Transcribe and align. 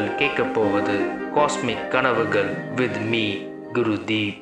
நீங்கள் 0.00 0.20
கேட்கப் 0.20 0.52
போவது 0.54 0.94
காஸ்மிக் 1.34 1.88
கனவுகள் 1.88 2.50
வித் 2.76 3.00
மீ 3.10 3.24
குருதீப் 3.72 4.38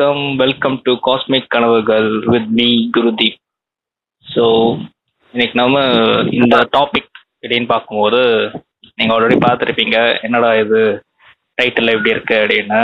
வணக்கம் 0.00 0.36
வெல்கம் 0.40 0.76
டு 0.84 0.92
காஸ்மிக் 1.06 1.48
கனவுகள் 1.48 2.06
வித் 2.32 2.52
மீ 2.58 2.66
குருதீப் 2.94 3.36
ஸோ 4.26 4.44
இன்னைக்கு 5.34 5.56
நம்ம 5.60 5.82
இந்த 6.30 6.56
டாபிக் 6.76 7.10
அப்படின்னு 7.42 7.66
பார்க்கும்போது 7.72 8.20
நீங்கள் 8.98 9.14
ஆல்ரெடி 9.16 9.36
பார்த்துருப்பீங்க 9.44 9.96
என்னடா 10.22 10.50
இது 10.60 10.80
டைட்டில் 11.58 11.94
எப்படி 11.94 12.14
இருக்கு 12.14 12.36
அப்படின்னு. 12.42 12.80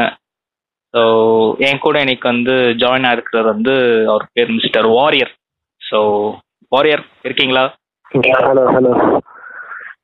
ஸோ 0.95 1.03
என் 1.69 1.83
கூட 1.87 2.03
இன்னைக்கு 2.05 2.29
வந்து 2.29 2.57
ஜாயின் 2.83 3.09
ஆகிருக்கிறது 3.11 3.49
வந்து 3.55 3.77
அவர் 4.11 4.27
பேர் 4.33 4.55
மிஸ்டர் 4.59 4.89
வாரியர் 4.99 5.33
ஸோ 5.83 6.01
வாரியர் 6.73 7.05
இருக்கீங்களா? 7.25 7.65
ஹலோ 8.45 8.67
ஹலோ 8.77 8.93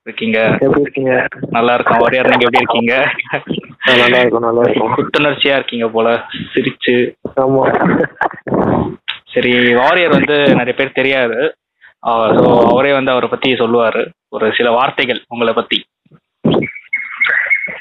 இருக்கீங்க. 0.07 0.39
எப்படி 0.65 0.85
இருக்கீங்க? 0.87 1.13
நல்லா 1.51 1.75
இருக்கோம். 1.75 2.03
வாரியர் 2.07 2.33
நீங்கள் 2.33 2.49
எப்படி 2.49 2.65
இருக்கீங்க? 2.65 2.97
நல்லா 3.89 4.19
இருக்கும் 4.23 4.47
நல்லா 4.47 4.63
இருக்கும் 4.67 4.95
புத்துணர்ச்சியா 4.99 5.55
இருக்கீங்க 5.59 5.87
போல. 5.97 6.09
சிரிச்சு. 6.53 6.95
ஆமா. 7.45 7.65
சரி 9.35 9.53
வாரியர் 9.81 10.17
வந்து 10.19 10.37
நிறைய 10.61 10.75
பேர் 10.79 10.99
தெரியாது. 11.01 11.39
ஸோ 12.37 12.45
அவரே 12.71 12.93
வந்து 12.99 13.13
அவரை 13.15 13.29
பத்தி 13.33 13.49
சொல்லுவாரு. 13.63 14.03
ஒரு 14.37 14.47
சில 14.59 14.69
வார்த்தைகள் 14.79 15.21
உங்களை 15.35 15.53
பத்தி. 15.59 15.79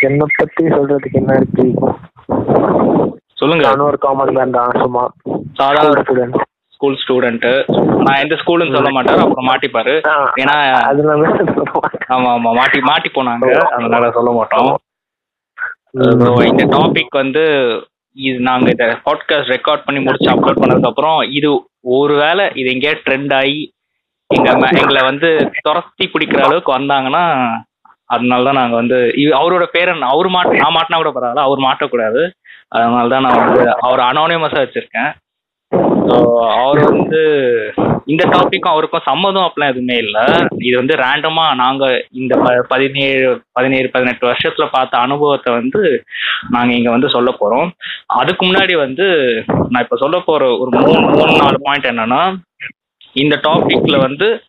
என்னை 0.08 0.26
பத்தி 0.40 0.64
சொல்றதுக்கு 0.76 1.20
என்ன 1.22 1.34
இருக்கு? 1.40 1.66
சொல்லுங்க. 3.42 3.64
நானும் 3.68 3.90
ஒரு 3.92 4.00
காமன் 4.06 4.34
மேன் 4.38 4.56
தான் 4.58 4.80
சும்மா 4.84 5.04
சாதாரண 5.60 6.02
ஸ்டூடெண்ட் 6.04 6.38
ஸ்கூல் 6.76 7.00
ஸ்டூடெண்ட் 7.02 7.48
நான் 8.06 8.22
எந்த 8.24 8.36
ஸ்கூல்னு 8.42 8.76
சொல்ல 8.76 8.92
மாட்டாரு 8.96 9.24
அப்புறம் 9.26 9.50
மாட்டிப்பாரு. 9.50 9.94
ஏன்னா 10.42 10.56
ஆமா 12.16 12.30
ஆமா 12.38 12.52
மாட்டி 12.60 12.80
மாட்டி 12.92 13.12
போனாங்க. 13.18 13.50
அதனால 13.78 14.10
சொல்ல 14.18 14.32
மாட்டோம். 14.40 14.72
இந்த 15.94 16.64
டாபிக் 16.66 17.16
வந்து 17.16 17.44
இது 18.16 18.40
நாங்க 18.40 18.70
இதை 18.70 18.86
பாட்காஸ்ட் 19.06 19.52
ரெக்கார்ட் 19.52 19.86
பண்ணி 19.86 20.00
முடிச்சு 20.00 20.30
அப்லோட் 20.32 20.62
பண்ணதுக்கு 20.62 20.90
அப்புறம் 20.90 21.20
இது 21.30 21.50
ஒருவேளை 21.96 22.46
இது 22.56 22.68
எங்கேயா 22.74 22.96
ட்ரெண்ட் 23.06 23.34
ஆகி 23.34 23.60
எங்க 24.30 24.50
எங்களை 24.82 25.02
வந்து 25.04 25.30
துரத்தி 25.62 26.06
பிடிக்கிற 26.08 26.42
அளவுக்கு 26.44 26.72
வந்தாங்கன்னா 26.78 27.24
அதனால 28.06 28.44
தான் 28.44 28.60
நாங்க 28.62 28.76
வந்து 28.76 28.98
அவரோட 29.40 29.66
பேரை 29.72 29.92
நான் 29.94 30.14
அவர் 30.14 30.30
மாட்ட 30.30 30.62
நான் 30.64 30.76
மாட்டினா 30.78 30.98
கூட 30.98 31.12
பரவாயில்ல 31.12 31.48
அவர் 31.48 31.60
மாட்டக்கூடாது. 31.60 32.22
அதனால 32.70 33.10
தான் 33.10 33.26
நான் 33.28 33.42
வந்து 33.44 33.62
அவர் 33.82 34.02
அனோனியமஸா 34.10 34.60
வச்சிருக்கேன். 34.64 35.12
அவர் 36.56 36.80
வந்து 36.92 37.20
இந்த 38.06 38.24
டாபிக்கும் 38.26 38.72
அவருக்கும் 38.72 39.02
சம்மதம் 39.06 39.44
அப்படிலாம் 39.44 39.70
எதுவுமே 39.70 39.98
இல்லை. 39.98 40.22
இது 40.58 40.78
வந்து 40.78 40.96
ரேண்டமா 40.96 41.56
நாங்க 41.56 42.06
இந்த 42.12 42.38
ப- 42.38 42.66
பதினேழு 42.68 43.42
பதினேழு 43.52 43.90
பதினெட்டு 43.90 44.28
வருஷத்துல 44.28 44.68
பார்த்த 44.72 44.98
அனுபவத்தை 44.98 45.54
வந்து 45.54 46.04
நாங்க 46.50 46.74
இங்க 46.74 46.90
வந்து 46.90 47.10
சொல்ல 47.10 47.36
போறோம். 47.40 47.70
அதுக்கு 48.06 48.46
முன்னாடி 48.46 48.78
வந்து 48.78 49.06
நான் 49.70 49.84
இப்ப 49.84 49.96
சொல்ல 49.96 50.20
போற 50.20 50.58
ஒரு 50.58 50.80
மூணு 50.80 51.00
மூணு 51.00 51.38
நாலு 51.38 51.60
பாயிண்ட் 51.62 51.86
என்னன்னா 51.86 52.22
இந்த 53.14 53.40
டாபிக்ல 53.44 54.00
வந்து 54.00 54.44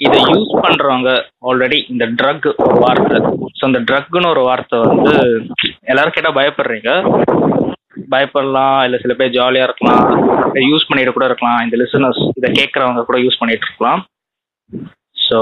இதை 0.00 0.20
யூஸ் 0.22 0.62
பண்றவங்க 0.62 1.10
ஆல்ரெடி 1.46 1.90
இந்த 1.90 2.06
ட்ரக் 2.06 2.56
ஒரு 2.56 2.80
வார்த்தை 2.80 3.16
ஸோ 3.60 3.66
இந்த 3.66 3.80
ட்ரக்னு 3.80 4.28
ஒரு 4.28 4.40
வார்த்தை 4.40 4.78
வந்து 4.80 5.14
எல்லாரும் 5.80 6.12
கேட்டால் 6.12 6.34
பயப்படுறீங்க. 6.34 6.90
பயப்படலாம் 8.12 8.78
இல்ல 8.86 8.96
சில 9.02 9.14
பேர் 9.18 9.36
ஜாலியா 9.38 9.66
இருக்கலாம் 9.68 10.02
யூஸ் 10.70 10.86
பண்ணிட்டு 10.88 11.14
கூட 11.16 11.26
இருக்கலாம். 11.28 11.60
இந்த 11.64 11.76
லிசனர்ஸ் 11.82 12.22
இதை 12.38 12.48
கேட்கறவங்க 12.58 13.02
கூட 13.08 13.18
யூஸ் 13.24 13.40
பண்ணிட்டு 13.40 13.66
இருக்கலாம். 13.68 14.00
ஸோ 15.26 15.38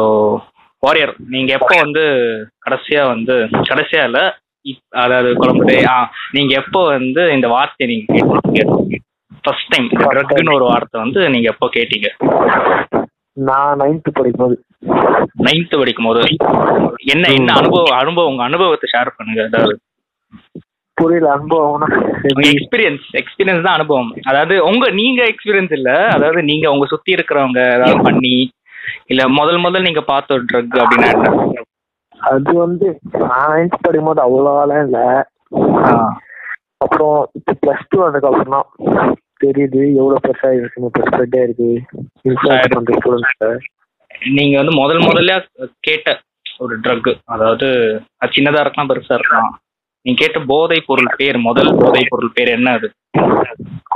வாரியர் 0.82 1.12
நீங்க 1.34 1.50
எப்போ 1.58 1.74
வந்து 1.84 2.02
கடைசியா 2.66 3.02
வந்து 3.14 3.36
கடைசியா 3.70 4.02
இல்ல 4.08 4.20
அதாவது 5.02 5.30
குழம்புதே 5.40 5.76
ஆ 5.92 5.96
நீங்க 6.36 6.52
எப்போ 6.62 6.80
வந்து 6.96 7.22
இந்த 7.36 7.46
வார்த்தையை 7.54 7.88
நீங்க 7.92 8.06
கேட்டீங்க? 8.56 8.62
ஃபர்ஸ்ட் 9.44 9.70
டைம் 9.72 9.86
ட்ரக்னு 10.12 10.56
ஒரு 10.58 10.66
வார்த்தை 10.70 10.96
வந்து 11.04 11.20
நீங்க 11.34 11.48
எப்போ 11.52 11.66
கேட்டீங்க? 11.76 12.08
நான் 13.48 13.78
நைன்த் 13.82 14.10
படிக்கும்போது. 14.18 14.56
நைன்த் 15.46 15.80
படிக்கும் 15.80 16.08
போது 16.08 16.22
என்ன 17.14 17.24
என்ன 17.38 17.54
அனுபவம் 17.60 17.98
அனுபவம் 18.02 18.30
உங்க 18.32 18.42
அனுபவத்தை 18.48 18.88
ஷேர் 18.94 19.16
பண்ணுங்க 19.16 19.42
அதாவது 19.50 19.74
புரியல 20.96 21.28
அனுபவம்னா 21.34 21.88
எக்ஸ்பீரியன்ஸ் 22.50 23.06
எக்ஸ்பீரியன்ஸ் 23.20 23.64
தான் 23.64 23.76
அனுபவம். 23.78 24.10
அதாவது 24.30 24.54
உங்க 24.68 24.84
நீங்க 25.00 25.20
எக்ஸ்பீரியன்ஸ் 25.32 25.74
இல்ல. 25.78 25.90
அதாவது 26.14 26.40
நீங்க 26.50 26.66
உங்க 26.74 26.86
சுத்தி 26.92 27.16
இருக்கிறவங்க 27.16 27.60
ஏதாவது 27.74 28.06
பண்ணி 28.08 28.34
இல்ல 29.12 29.22
முதல் 29.36 29.60
முதல் 29.64 29.86
நீங்க 29.86 30.02
பார்த்த 30.10 30.36
ஒரு 30.36 30.44
ட்ரக் 30.50 30.76
அப்படின்னா 30.82 31.10
அது 32.20 32.52
வந்து 32.62 32.86
நான் 33.24 33.50
நைன்த் 33.52 33.76
படிக்கும்போது 33.78 34.20
அவ்வளோலாம் 34.24 34.84
இல்ல. 34.86 34.98
அப்புறம் 36.84 37.18
இப்போ 37.38 37.52
ப்ளஸ் 37.62 37.86
டூ 37.90 37.98
வந்ததுக்கு 38.00 38.30
அப்புறம் 38.30 38.56
தான் 38.56 39.12
தெரியுது 39.44 39.80
எவ்வளவு 40.00 40.24
பெருசா 40.26 40.50
இருக்குன்னு 40.58 40.90
இப்போ 40.90 41.04
ஸ்ப்ரெட் 41.06 41.36
ஆயிருக்கு 41.38 41.70
நீங்க 44.32 44.54
வந்து 44.58 44.74
முதல் 44.80 45.06
முதல்ல 45.08 45.32
கேட்ட 45.88 46.10
ஒரு 46.60 46.74
ட்ரக் 46.84 47.08
அதாவது 47.34 47.68
அது 48.20 48.34
சின்னதா 48.36 48.62
இருக்கலாம் 48.62 48.90
பெருசா 48.90 49.16
இருக்கலாம். 49.18 49.50
நீங்க 50.06 50.18
கேட்ட 50.18 50.40
போதை 50.46 50.82
பொருள் 50.86 51.14
பேர் 51.16 51.38
முதல் 51.38 51.70
போதை 51.78 52.02
பொருள் 52.08 52.34
பேர் 52.34 52.48
என்ன 52.48 52.72
அது? 52.72 52.88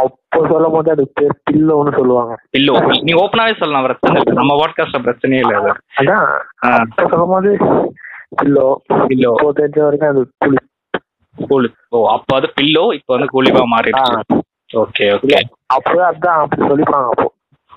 அப்போ 0.00 0.38
சொல்லும் 0.48 0.72
போது 0.72 0.90
அது 0.90 1.12
பேர் 1.14 1.34
பில்லோன்னு 1.50 1.92
சொல்லுவாங்க. 1.96 2.32
பில்லோ. 2.52 2.74
நீ 3.02 3.12
ஓப்பனாவே 3.14 3.58
சொல்லலாம் 3.58 3.84
பிரச்சனை 3.84 4.16
இல்லை 4.20 4.34
நம்ம 4.34 4.54
வாட்காஸ்ட்ல 4.54 5.00
பிரச்சனையே 5.00 5.42
இல்லை 5.42 5.54
அது. 5.54 5.70
அதான். 5.96 6.26
அப்போ 6.70 7.08
சொல்லும் 7.08 7.28
போது 7.28 7.50
பில்லோ. 8.40 8.66
பில்லோ. 9.06 9.32
தெரிஞ்ச 9.58 9.78
வரைக்கும் 9.80 10.08
அது 10.08 10.22
புளி 10.40 10.58
கூலி 11.38 11.68
ஓ 11.88 12.06
அப்போ 12.08 12.36
அது 12.36 12.52
பில்லோ 12.60 12.84
இப்போ 12.94 13.12
வந்து 13.14 13.32
கூலிவா 13.32 13.62
மாறிடுச்சு. 13.74 14.38
Okay 14.74 15.06
okay. 15.14 15.38
அப்போ 15.66 15.98
அதான் 16.10 16.40
அப்படி 16.42 16.62
சொல்லிப்பாங்க 16.70 17.08
அப்போ. 17.12 17.26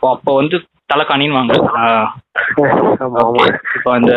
அப்போ 0.08 0.34
வந்து 0.36 0.58
தலைக்காணின்னு 0.90 1.38
வாங்க. 1.38 1.54
இப்போ 3.76 3.90
அந்த 3.98 4.14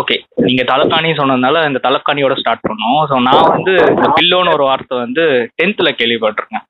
ஓகே 0.00 0.16
நீங்க 0.46 0.62
தலைக்காணி 0.72 1.08
சொன்னதுனால 1.20 1.62
இந்த 1.68 1.80
தலைக்காணியோட 1.86 2.34
ஸ்டார்ட் 2.40 2.66
பண்ணோம். 2.68 3.00
ஸோ 3.10 3.14
நான் 3.28 3.50
வந்து 3.54 3.72
இந்த 3.94 4.08
பில்லோன்னு 4.18 4.54
ஒரு 4.56 4.66
வார்த்தை 4.70 4.98
வந்து 5.04 5.24
டென்த்ல 5.60 5.90
கேள்விப்பட்டிருக்கேன். 6.00 6.66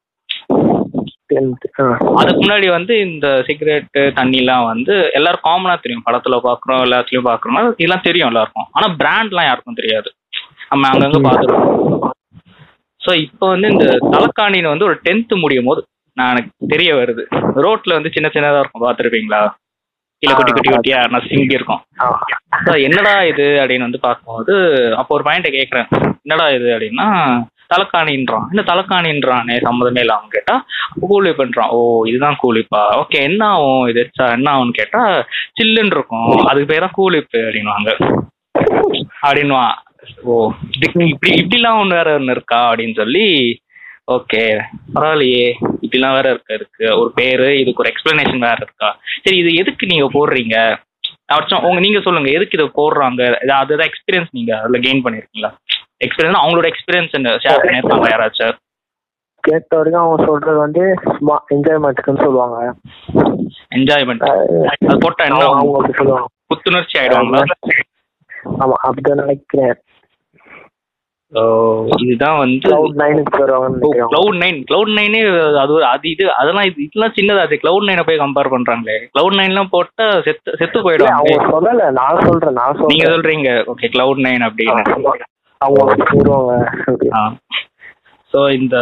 அதுக்கு 2.20 2.40
முன்னாடி 2.42 2.66
வந்து 2.76 2.94
இந்த 3.06 3.26
சிகரெட்டு 3.46 4.00
தண்ணிலாம் 4.18 4.64
வந்து 4.72 4.94
எல்லாரும் 5.18 5.46
காமனா 5.46 5.76
தெரியும். 5.84 6.06
படத்துல 6.08 6.38
பாக்குறோம் 6.48 6.82
எல்லாத்துலயும் 6.86 7.28
பாக்குறோம். 7.30 7.70
இதெல்லாம் 7.82 8.06
தெரியும் 8.08 8.30
எல்லாருக்கும். 8.30 8.68
ஆனா 8.76 8.88
பிராண்ட்லாம் 9.02 9.48
யாருக்கும் 9.48 9.80
தெரியாது. 9.80 10.10
நம்ம 10.72 10.90
அங்கங்க 10.92 11.20
பார்த்துருக்கோம் 11.28 11.70
ஸோ 13.00 13.12
இப்போ 13.26 13.44
வந்து 13.52 13.68
இந்த 13.74 13.86
தலைக்காணின்னு 14.12 14.72
வந்து 14.72 14.88
ஒரு 14.88 14.96
டென்த் 15.06 15.32
முடியும் 15.44 15.68
போது 15.70 15.80
நான் 16.18 16.30
எனக்கு 16.32 16.70
தெரிய 16.72 16.90
வருது. 17.00 17.22
ரோட்ல 17.64 17.96
வந்து 17.98 18.14
சின்ன 18.16 18.28
சின்னதா 18.34 18.62
இருக்கும் 18.62 18.84
பார்த்துருப்பீங்களா? 18.84 19.42
கீழே 20.22 20.34
குட்டி 20.38 20.52
குட்டி 20.52 20.70
குட்டியா 20.72 20.98
நான் 21.12 21.28
சிங்கி 21.30 21.58
இருக்கும். 21.58 21.80
என்னடா 22.88 23.14
இது 23.30 23.46
அப்படின்னு 23.62 23.86
வந்து 23.86 24.00
பார்க்கும்போது 24.04 24.54
அப்போ 25.00 25.14
ஒரு 25.16 25.24
பாயிண்ட்டை 25.28 25.50
கேட்குறேன். 25.56 25.88
என்னடா 26.24 26.46
இது 26.56 26.68
அப்படின்னா 26.74 27.06
தலைக்காணின்றான் 27.72 28.46
என்ன 28.52 28.62
தலைக்காணின்றானே 28.70 29.54
சம்மதமே 29.66 30.02
இல்லாம 30.04 30.28
கேட்டா 30.34 30.54
கூலி 31.04 31.30
பண்றான். 31.38 31.70
ஓ 31.76 31.78
இதுதான் 32.10 32.38
கூலிப்பா. 32.42 32.82
ஓகே 33.02 33.20
என்ன 33.28 33.42
ஆகும்? 33.54 33.84
இது 33.92 34.00
என்ன 34.36 34.48
ஆகும்னு 34.54 34.78
கேட்டா 34.80 35.02
சில்லுன்னு 35.60 35.96
இருக்கும். 35.96 36.30
அதுக்கு 36.48 36.70
பேர் 36.72 36.84
தான் 36.86 36.96
கூலிப்பு 37.00 37.40
அப்படின்வாங்க 37.46 37.90
அப்படின்வான் 39.26 39.74
ஓ 40.30 40.36
இப்படி 40.84 41.32
இப்படிலாம் 41.40 41.80
ஒன்று 41.82 41.98
வேற 42.00 42.10
ஒன்று 42.20 42.36
இருக்கா 42.36 42.60
அப்படின்னு 42.70 42.96
சொல்லி 43.02 43.26
ஓகே 44.14 44.42
பரவாயில்லையே. 44.94 45.48
இப்படிலாம் 45.92 46.12
வேற 46.12 46.30
இருக்க? 46.30 46.54
இருக்கு. 46.54 47.00
ஒரு 47.00 47.12
பேரு 47.14 47.58
இதுக்கு 47.58 47.82
ஒரு 47.82 47.92
எக்ஸ்பிளனேஷன் 47.92 48.38
வேற 48.38 48.56
இருக்கா? 48.60 48.98
சரி 49.22 49.36
இது 49.36 49.54
எதுக்கு 49.54 49.86
நீங்க 49.86 50.06
போடுறீங்க? 50.12 50.76
அவச்சும் 51.34 51.62
உங்க 51.62 51.80
நீங்க 51.80 52.00
சொல்லுங்க 52.00 52.30
எதுக்கு 52.30 52.58
இதை 52.58 52.70
போடுறாங்க? 52.76 53.50
அதுதான் 53.52 53.88
எக்ஸ்பீரியன்ஸ் 53.88 54.26
நீங்க 54.30 54.60
அதுல 54.60 54.78
கெயின் 54.78 55.02
பண்ணிருக்கீங்களா? 55.04 55.50
எக்ஸ்பீரியன்ஸ் 56.04 56.42
அவங்களோட 56.42 56.72
எக்ஸ்பீரியன்ஸ் 56.72 57.42
ஷேர் 57.44 57.64
பண்ணிருக்காங்க 57.64 58.08
யாராச்சும்? 58.14 58.56
கேட்ட 59.40 59.76
வரைக்கும் 59.76 60.02
அவங்க 60.02 60.24
சொல்றது 60.24 60.58
வந்து 60.58 60.94
சும்மா 61.02 61.44
என்ஜாய்மெண்ட்டுக்குன்னு 61.54 62.24
சொல்லுவாங்க. 62.24 62.74
என்ஜாய்மெண்ட் 63.76 64.24
அது 64.24 64.98
போட்டா 64.98 65.24
என்ன 65.24 65.44
அவங்க 65.44 65.92
சொல்லுவாங்க. 65.96 66.26
புத்துணர்ச்சி 66.46 66.98
ஆயிடுவாங்களா? 66.98 67.42
ஆமா 68.62 68.76
அப்படிதான் 68.88 69.22
நினைக்கிறேன். 69.24 69.74
இதுதான் 72.02 72.38
வந்து 72.42 72.66
கிளவுட் 72.68 74.38
நைன் 74.40 74.58
கிளவுட் 74.68 74.92
நைனே 74.98 75.20
அது 75.62 75.74
அது 75.90 76.06
இது 76.12 76.24
அதெல்லாம் 76.40 76.66
இது 76.68 76.78
இதெல்லாம் 76.86 77.14
சின்னதாச்சு 77.18 77.60
கிளவுட் 77.62 77.86
நைனை 77.88 78.04
போய் 78.08 78.22
கம்பேர் 78.22 78.52
பண்றாங்களே. 78.54 78.96
கிளவுட் 79.14 79.38
நைன்லாம் 79.40 79.72
போட்டா 79.74 80.06
செத்து 80.26 80.56
செத்து 80.60 80.82
அவங்க 81.10 81.36
சொல்லல 81.54 81.88
நான் 82.00 82.22
சொல்றேன் 82.26 82.56
நான் 82.60 82.78
நீங்க 82.92 83.04
சொல்றேன் 83.04 83.14
சொல்றீங்க. 83.14 83.50
ஓகே 83.72 83.90
கிளவுட் 83.94 84.22
நைன் 84.26 84.46
அப்படின்னு. 84.48 84.84
அவங்க 85.60 85.80
ஸோ 88.32 88.40
இந்த 88.58 88.76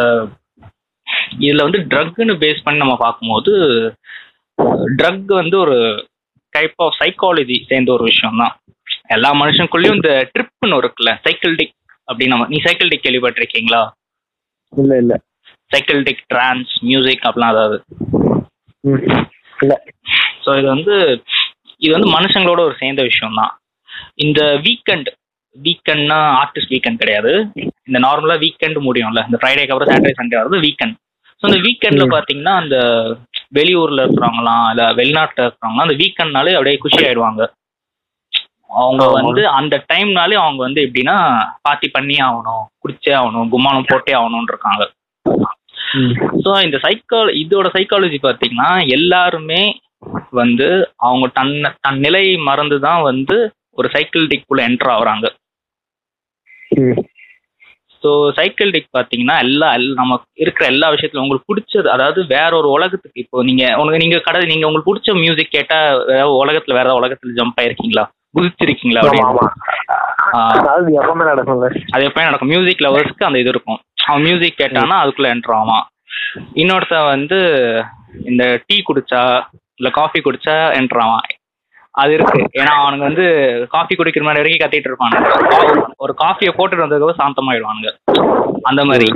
இதுல 1.45 1.65
வந்து 1.67 1.79
ட்ரக்னு 1.91 2.33
பேஸ் 2.43 2.63
பண்ணி 2.65 2.81
நம்ம 2.83 2.95
பார்க்கும்போது 2.99 3.53
ட்ரக் 4.99 5.31
வந்து 5.41 5.55
ஒரு 5.65 5.77
டைப் 6.53 6.81
ஆஃப் 6.85 6.97
சைக்காலஜி 7.01 7.57
சேர்ந்த 7.69 7.91
ஒரு 7.95 8.03
விஷயம் 8.03 8.41
தான் 8.41 8.53
எல்லா 9.15 9.29
மனுஷனுக்குள்ளேயும் 9.39 9.97
இந்த 9.97 10.11
ட்ரிப்னு 10.33 10.79
இருக்குல்ல 10.81 11.11
சைக்கிள் 11.25 11.55
டிக் 11.59 11.75
அப்படின்னு 12.07 12.33
நம்ம 12.33 12.47
நீ 12.53 12.59
சைக்கிள் 12.65 12.91
டிக் 12.91 13.05
கேள்விப்பட்டிருக்கீங்களா? 13.05 13.81
இல்ல 14.73 14.93
இல்ல. 15.03 15.13
சைக்கிள் 15.71 16.01
டிக் 16.07 16.23
ட்ரான்ஸ் 16.33 16.73
மியூசிக் 16.87 17.25
அப்படிலாம் 17.27 17.53
அதாவது. 17.55 17.77
இல்ல. 19.63 19.73
ஸோ 20.43 20.51
இது 20.59 20.67
வந்து 20.75 20.95
இது 21.81 21.91
வந்து 21.95 22.09
மனுஷங்களோட 22.15 22.61
ஒரு 22.67 22.75
சேர்ந்த 22.81 23.01
விஷயம் 23.09 23.37
தான் 23.41 23.53
இந்த 24.25 24.41
வீக்கெண்ட் 24.65 25.09
வீக்கெண்ட்னா 25.55 26.17
ஆர்டிஸ்ட் 26.41 26.73
வீக்கெண்ட் 26.73 27.01
கிடையாது. 27.03 27.31
இந்த 27.87 27.97
நார்மலா 28.05 28.35
வீக்கெண்ட் 28.43 28.79
முடியும்ல. 28.87 29.21
இந்த 29.29 29.37
ஃப்ரைடேக்கு 29.39 29.73
அப்புறம் 29.73 29.91
சாட்டர்டே 29.91 30.17
சண்டே 30.19 30.39
வரது 30.41 30.59
வீக்கெண்ட் 30.65 30.95
ஸோ 31.41 31.47
இந்த 31.49 31.59
வீக்கெண்ட்ல. 31.67 32.05
பாத்தீங்கன்னா 32.15 32.53
அந்த 32.61 32.77
வெளியூர்ல 33.57 34.03
இருக்கிறவங்களாம் 34.05 34.67
இல்ல 34.73 34.83
வெளிநாட்டுல 34.99 35.45
இருக்கிறவங்களாம் 35.45 35.87
அந்த 35.87 35.97
வீக்கெண்ட்னாலே 36.01 36.55
அப்படியே 36.57 36.77
குஷி 36.83 37.01
ஆயிடுவாங்க. 37.07 37.41
அவங்க. 38.71 39.03
வந்து 39.19 39.43
அந்த 39.57 39.75
டைம்னாலே 39.89 40.35
அவங்க 40.41 40.61
வந்து 40.63 40.81
எப்படின்னா 40.81 41.15
பார்ட்டி 41.61 41.87
பண்ணி 41.89 42.15
ஆகணும் 42.27 42.65
குடிச்சே 42.81 43.13
ஆகணும் 43.17 43.51
கும்மானம் 43.53 43.89
போட்டே 43.89 44.13
ஆகணும்னு 44.13 44.53
இருக்காங்க. 44.53 44.83
ஸோ 46.43 46.51
இந்த 46.65 46.77
சைக்கால 46.83 47.33
இதோட 47.41 47.67
சைக்காலஜி 47.73 48.19
பார்த்தீங்கன்னா 48.21 48.67
எல்லாருமே 48.95 49.61
வந்து 50.39 50.67
அவங்க 51.05 51.25
தன் 51.37 51.53
தன் 51.85 51.99
நிலை 51.99 52.25
மறந்து 52.45 52.77
தான் 52.85 53.01
வந்து 53.03 53.37
ஒரு 53.77 53.87
சைக்கிள் 53.93 54.29
டிக்குள்ள 54.31 54.61
என்டர் 54.67 54.93
ஆகுறாங்க. 54.93 55.27
ஸோ 58.03 58.09
சைக்கிள் 58.37 58.71
டிக் 58.71 58.95
பார்த்தீங்கன்னா 58.95 59.35
எல்லா 59.43 59.67
எல்- 59.75 59.97
நமக்கு 59.97 60.41
இருக்கிற 60.43 60.65
எல்லா 60.65 60.87
விஷயத்துலையும் 60.89 61.25
உங்களுக்கு 61.25 61.49
பிடிச்சது 61.49 61.87
அதாவது 61.91 62.19
வேற 62.31 62.51
ஒரு 62.57 62.69
உலகத்துக்கு 62.69 63.21
இப்போ 63.23 63.43
நீங்க 63.49 63.65
உனக்கு 63.81 64.01
நீங்க 64.03 64.17
கடை 64.19 64.41
நீங்க 64.45 64.67
உங்களுக்கு 64.67 64.89
பிடிச்ச 64.89 65.13
மியூசிக் 65.19 65.55
கேட்டா 65.57 65.77
வேற 66.09 66.23
உலகத்துல 66.41 66.77
வேற 66.79 66.89
உலகத்துல 66.99 67.35
ஜம்ப் 67.39 67.59
ஆயிருக்கீங்களா 67.61 68.05
குதிச்சிருக்கீங்களா. 68.35 69.01
அதாவது 70.31 70.89
எப்பவுமே 71.01 71.25
நடக்கும்ல 71.31 71.67
அது 71.91 72.07
எப்பயும் 72.07 72.27
நடக்கும். 72.27 72.47
மியூசிக் 72.47 72.79
லவர்ஸ்க்கு 72.79 73.23
அந்த 73.23 73.39
இது 73.39 73.49
இருக்கும். 73.49 73.79
அவன் 74.05 74.21
மியூசிக் 74.21 74.59
கேட்டானா 74.59 74.95
அதுக்குள்ள 75.03 75.29
என்டர் 75.33 75.55
ஆவான். 75.55 75.85
இன்னொருத்தன் 76.53 77.05
வந்து 77.05 77.39
இந்த 78.25 78.63
டீ 78.65 78.83
குடிச்சா 78.87 79.43
இல்ல 79.75 79.91
காஃபி 79.91 80.19
குடிச்சா 80.19 80.55
என்டர் 80.79 81.01
ஆவான். 81.01 81.27
அது 81.91 82.13
இருக்கு. 82.13 82.39
ஏன்னா 82.53 82.73
அவனுங்க 82.81 82.97
வந்து 82.97 83.25
காஃபி 83.69 83.95
குடிக்கிற 83.95 84.23
மாதிரி 84.23 84.41
வரைக்கும் 84.41 84.63
கத்திட்டு 84.63 84.89
இருப்பானுங்க. 84.89 85.93
ஒரு 85.97 86.15
காஃபியை 86.17 86.51
போட்டுட்டு 86.57 86.85
வந்ததுக்கு 86.85 87.21
சாந்தமாயிடுவானுங்க. 87.21 87.91
அந்த 88.61 88.85
மாதிரி. 88.85 89.09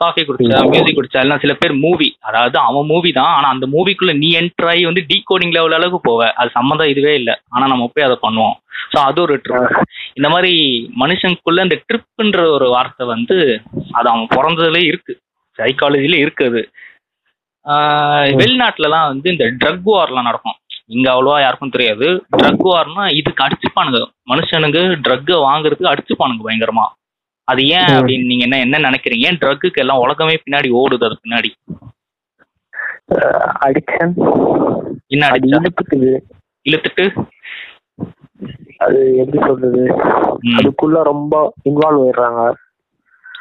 காஃபி 0.00 0.22
குடிச்சா 0.28 0.60
மியூசிக் 0.72 0.96
குடிச்சா 0.98 1.22
எல்லாம் 1.24 1.42
சில 1.42 1.52
பேர் 1.60 1.74
மூவி 1.84 2.08
அதாவது 2.28 2.56
அவன் 2.68 2.88
மூவி 2.92 3.10
தான். 3.18 3.32
ஆனா 3.36 3.48
அந்த 3.54 3.66
மூவிக்குள்ள 3.74 4.12
நீ 4.22 4.28
என்டர் 4.40 4.70
ஆகி 4.72 4.82
வந்து 4.90 5.02
டீ 5.10 5.18
கோடிங் 5.30 5.54
லெவல் 5.56 5.76
அளவுக்கு 5.78 6.00
போவ. 6.08 6.20
அது 6.40 6.50
சம்மந்தம் 6.58 6.92
இதுவே 6.92 7.12
இல்லை. 7.20 7.34
ஆனா 7.54 7.64
நம்ம 7.72 7.88
போய் 7.92 8.06
அதை 8.08 8.16
பண்ணுவோம். 8.24 8.56
ஸோ 8.92 8.98
அது 9.08 9.18
ஒரு 9.26 9.34
ட்ரிப் 9.44 9.78
இந்த 10.18 10.28
மாதிரி 10.34 10.52
மனுஷனுக்குள்ள 11.02 11.60
இந்த 11.66 11.76
ட்ரிப்புன்ற 11.88 12.40
ஒரு 12.56 12.66
வார்த்தை 12.74 13.04
வந்து 13.14 13.36
அது 13.98 14.06
அவன் 14.12 14.32
பிறந்ததுல 14.34 14.80
இருக்கு. 14.90 15.14
சைக்காலஜில 15.58 16.18
இருக்குது 16.24 16.62
வெளிநாட்டுலலாம் 18.40 19.08
வந்து 19.12 19.28
இந்த 19.34 19.44
ட்ரக் 19.60 19.86
வார்லாம் 19.92 20.28
நடக்கும். 20.28 20.58
இங்க 20.94 21.06
அவ்வளோவா 21.12 21.36
யாருக்கும் 21.42 21.74
தெரியாது. 21.76 22.06
ட்ரக் 22.40 22.66
வார்னா 22.70 23.04
இதுக்கு 23.20 23.44
அடிச்சுப்பானுங்க. 23.44 24.00
மனுஷனுங்க 24.32 24.80
ட்ரக்கை 25.06 25.36
வாங்குறதுக்கு 25.48 25.92
அடிச்சுப்பானுங்க 25.92 26.44
பயங்கரமா. 26.48 26.86
அது 27.48 27.62
ஏன். 27.68 27.88
அப்படின்னு 27.96 28.26
நீங்க 28.26 28.44
என்ன 28.44 28.58
என்ன 28.58 28.90
நினைக்கிறீங்க? 28.90 29.26
ஏன் 29.28 29.40
ட்ரக்குக்கு 29.42 29.76
எல்லாம் 29.76 29.98
உலகமே 29.98 30.40
பின்னாடி 30.44 30.68
ஓடுது 30.80 31.04
அது 31.04 31.22
பின்னாடி? 31.24 31.50
அடிக்ஷன் 33.66 34.14
என்ன 35.06 35.30
இழுப்புக்குது 35.48 36.10
இழுத்துட்டு. 36.66 37.04
அது 38.76 39.16
எப்படி 39.16 39.38
சொல்றது. 39.46 39.82
அதுக்குள்ள 40.58 41.02
ரொம்ப 41.02 41.34
இன்வால்வ் 41.64 42.02
ஆயிடுறாங்க. 42.04 42.40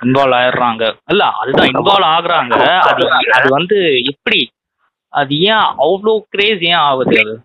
இன்வால்வ் 0.03 0.37
ஆயிடுறாங்க. 0.39 0.83
இல்ல 1.09 1.23
அதுதான் 1.41 1.67
இன்வால்வ் 1.67 2.09
ஆகுறாங்க. 2.13 2.53
அது 2.89 3.03
அது 3.37 3.47
வந்து 3.49 3.77
எப்படி? 4.03 4.41
அது 5.13 5.33
ஏன் 5.39 5.65
அவ்வளோ 5.85 6.13
கிரேஸ் 6.29 6.61
ஏன் 6.63 6.81
ஆகுது 6.87 7.15
அது? 7.23 7.35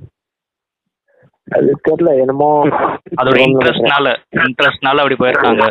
அது 1.49 1.69
தெரியல 1.89 2.11
என்னமோ 2.21 2.49
அதோட 3.21 3.37
இன்ட்ரெஸ்ட்னால 3.47 4.09
இன்ட்ரெஸ்ட்னால 4.45 5.03
அப்படி 5.03 5.19
போயிருக்காங்க. 5.19 5.67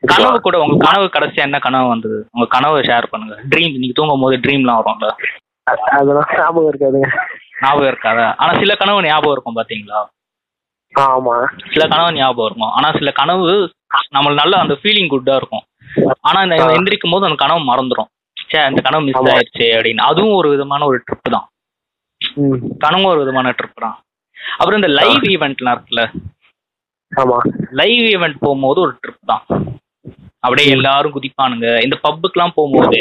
கனவு 0.00 0.40
கூட 0.40 0.58
உங்க 0.58 0.90
கனவு 0.90 1.10
கடைசியா 1.12 1.34
என்ன 1.34 1.58
கனவு 1.58 1.88
வந்தது? 1.88 2.28
உங்க 2.32 2.46
கனவை 2.46 2.82
ஷேர் 2.82 3.06
பண்ணுங்க. 3.10 3.42
ட்ரீம் 3.50 3.78
நீங்க 3.78 3.92
தூங்கும் 3.94 4.20
போது 4.20 4.36
ட்ரீம்லாம் 4.36 4.82
வரும்ல? 4.86 5.10
அ- 5.70 5.90
அதெல்லாம் 5.90 6.24
ஞாபகம் 6.36 6.72
இருக்காதுங்க. 6.72 7.16
ஞாபகம் 7.62 7.94
இருக்காதா? 7.94 8.34
ஆனா 8.36 8.58
சில 8.58 8.74
கனவு 8.74 9.02
ஞாபகம் 9.02 9.32
இருக்கும் 9.32 9.56
பாத்தீங்களா? 9.56 10.06
ஆமா. 10.94 11.44
சில 11.72 11.88
கனவு 11.88 12.12
ஞாபகம் 12.12 12.46
இருக்கும். 12.46 12.70
ஆனா 12.70 12.90
சில 12.92 13.10
கனவு 13.12 13.72
நம்மளுக்கு 14.14 14.34
நல்ல 14.34 14.58
அந்த 14.58 14.74
ஃபீலிங் 14.82 15.10
குட்டா 15.10 15.36
இருக்கும். 15.36 15.62
ஆனா 16.20 16.42
இந்த. 16.42 16.54
எந்திரிக்கும் 16.56 17.10
போது 17.10 17.24
அந்த 17.24 17.46
கனவு 17.46 17.74
மறந்துடும் 17.74 18.06
சே 18.48 18.58
அந்த 18.58 18.80
கனவு 18.82 19.02
மிஸ். 19.02 19.16
ஆயிடுச்சு 19.16 19.62
அப்படின்னு. 19.62 19.96
அதுவும் 19.96 20.34
ஒரு 20.34 20.48
விதமான 20.48 20.86
ஒரு 20.86 20.98
ட்ரிப் 20.98 21.30
தான். 21.30 21.48
கனவும் 22.78 23.06
ஒரு 23.06 23.18
விதமான 23.18 23.50
ட்ரிப் 23.50 23.80
தான். 23.80 24.02
அப்புறம் 24.58 24.82
இந்த 24.82 24.86
லைவ் 24.86 25.22
ஈவெண்ட்லாம் 25.22 25.80
இருக்குல்ல? 25.80 26.12
லைவ் 27.80 28.04
ஈவெண்ட் 28.14 28.42
போகும்போது 28.44 28.80
ஒரு 28.80 28.92
ட்ரிப் 29.02 29.30
தான். 29.32 29.44
அப்படியே 30.44 30.68
எல்லாரும் 30.76 31.14
குதிப்பானுங்க. 31.14 31.68
இந்த 31.84 31.96
பப்புக்கெல்லாம் 32.04 32.52
போகும்போது 32.56 32.98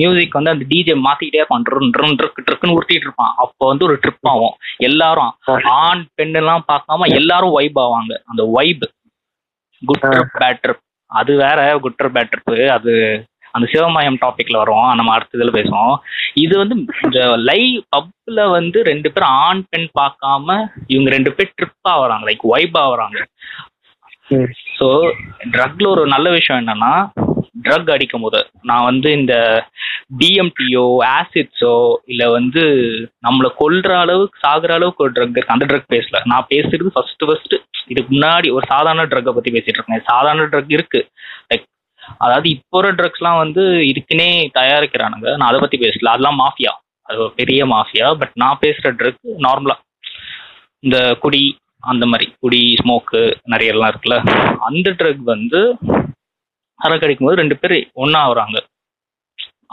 மியூசிக் 0.00 0.36
வந்து 0.38 0.52
அந்த 0.54 0.64
டிஜே 0.72 0.94
மாத்திக்கிட்டே 1.06 1.40
இருப்பான். 1.40 1.64
ட்ருன் 1.68 1.92
ட்ருன் 1.94 2.16
ட்ருக்கு 2.18 2.44
ட்ருக்குன்னு 2.46 2.76
உருட்டிட்டு 2.76 3.06
இருப்பான். 3.08 3.32
அப்போ 3.44 3.66
வந்து 3.70 3.86
ஒரு 3.88 3.96
ட்ரிப் 4.02 4.28
ஆகும். 4.32 4.54
எல்லாரும் 4.88 5.32
ஆண் 5.80 6.04
பெண் 6.14 6.38
எல்லாம் 6.42 6.64
பார்க்காம 6.72 7.08
எல்லாரும் 7.20 7.54
வைப் 7.58 7.80
ஆவாங்க. 7.86 8.14
அந்த 8.32 8.44
vibe 8.56 8.86
good 9.82 10.04
trip 10.04 10.36
bad 10.42 10.62
trip 10.64 10.82
அது 11.10 11.32
வேற 11.44 11.60
குட் 11.84 11.98
ட்ரிப் 12.02 12.16
பேட் 12.18 12.32
ட்ரிப் 12.34 12.52
அது 12.76 12.92
அந்த 13.52 13.66
சிவமயம் 13.72 14.20
டாபிக்ல 14.24 14.60
வரும் 14.62 14.88
நம்ம 14.98 15.12
அடுத்த 15.14 15.38
இதுல 15.38 15.52
பேசுவோம். 15.58 15.94
இது 16.44 16.54
வந்து 16.62 16.76
இந்த 17.06 17.20
லைவ் 17.50 17.74
பப்ல 17.96 18.48
வந்து 18.50 18.78
ரெண்டு 18.90 19.08
பேரும் 19.14 19.34
ஆண் 19.46 19.64
பெண் 19.72 19.88
பார்க்காம 20.00 20.56
இவங்க 20.86 21.10
ரெண்டு 21.16 21.32
பேர் 21.38 21.54
ட்ரிப் 21.58 21.90
ஆகுறாங்க 21.94 22.26
லைக் 22.30 22.46
வைப் 22.54 22.78
ஆகுறாங்க. 22.84 23.18
ஸோ 24.78 24.88
ட்ரக்ல 25.54 25.86
ஒரு 25.94 26.02
நல்ல 26.06 26.28
விஷயம் 26.30 26.60
என்னன்னா 26.62 26.92
ட்ரக் 27.64 27.90
அடிக்கும் 27.94 28.24
போது 28.24 28.38
நான் 28.68 28.86
வந்து 28.88 29.08
இந்த 29.18 29.34
டிஎம்டியோ 30.20 30.84
ஆசிட்ஸோ 31.16 31.74
இல்லை 32.12 32.26
வந்து 32.36 32.62
நம்மளை 33.26 33.50
கொல்ற 33.60 33.90
அளவுக்கு 34.04 34.42
சாகுற 34.44 34.72
அளவுக்கு 34.78 35.04
ஒரு 35.04 35.12
ட்ரக் 35.16 35.36
இருக்கு. 35.36 35.54
அந்த 35.54 35.66
ட்ரக் 35.70 35.92
பேசல. 35.94 36.20
நான் 36.32 36.48
பேசுறது 36.54 36.94
ஃபர்ஸ்ட் 36.96 37.24
ஃபர்ஸ்ட் 37.28 37.54
இதுக்கு 37.92 38.10
முன்னாடி 38.16 38.48
ஒரு 38.56 38.64
சாதாரண 38.72 39.04
ட்ரக்கை 39.12 39.34
பத்தி 39.36 39.52
பேசிட்டு 39.56 39.78
இருக்கேன். 39.78 40.06
சாதாரண 40.10 40.48
ட்ரக் 40.52 40.74
இருக்கு. 40.78 41.00
லைக் 41.50 41.66
அதாவது 42.24 42.48
இப்போ 42.48 42.78
ஒரு 42.78 42.90
ட்ரக்ஸ்லாம் 42.98 43.40
வந்து 43.42 43.62
இதுக்குன்னே 43.90 44.28
தயாரிக்கிறானுங்க. 44.58 45.28
நான் 45.36 45.50
அதை 45.50 45.60
பத்தி 45.60 45.78
பேசல. 45.84 46.12
அதெல்லாம் 46.14 46.40
மாஃபியா 46.42 46.72
அது 47.08 47.18
ஒரு 47.24 47.32
பெரிய 47.40 47.60
மாஃபியா 47.66 48.08
பட் 48.20 48.34
நான் 48.42 48.62
பேசுற 48.64 48.90
ட்ரக் 49.00 49.22
நார்மலா 49.46 49.76
இந்த 50.80 50.98
குடி 51.24 51.42
அந்த 51.90 52.04
மாதிரி. 52.06 52.26
குடி 52.40 52.62
ஸ்மோக்கு 52.80 53.20
நிறைய 53.52 53.74
எல்லாம் 53.74 53.90
இருக்குல்ல. 53.92 54.18
அந்த 54.68 54.90
ட்ரக் 54.90 55.22
வந்து 55.34 55.60
சரக்கு 56.80 57.06
அடிக்கும் 57.06 57.28
போது 57.28 57.40
ரெண்டு 57.40 57.56
பேர் 57.62 57.76
ஒன்றா 58.02 58.20
ஆகுறாங்க 58.26 58.58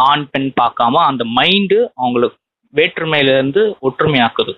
ஆண் 0.07 0.25
பெண் 0.31 0.49
பார்க்காம 0.61 1.01
அந்த 1.09 1.23
மைண்டு 1.37 1.77
அவங்களுக்கு 2.01 2.37
வேற்றுமையில 2.73 3.33
இருந்து 3.35 3.61
ஒற்றுமையாக்குது. 3.87 4.53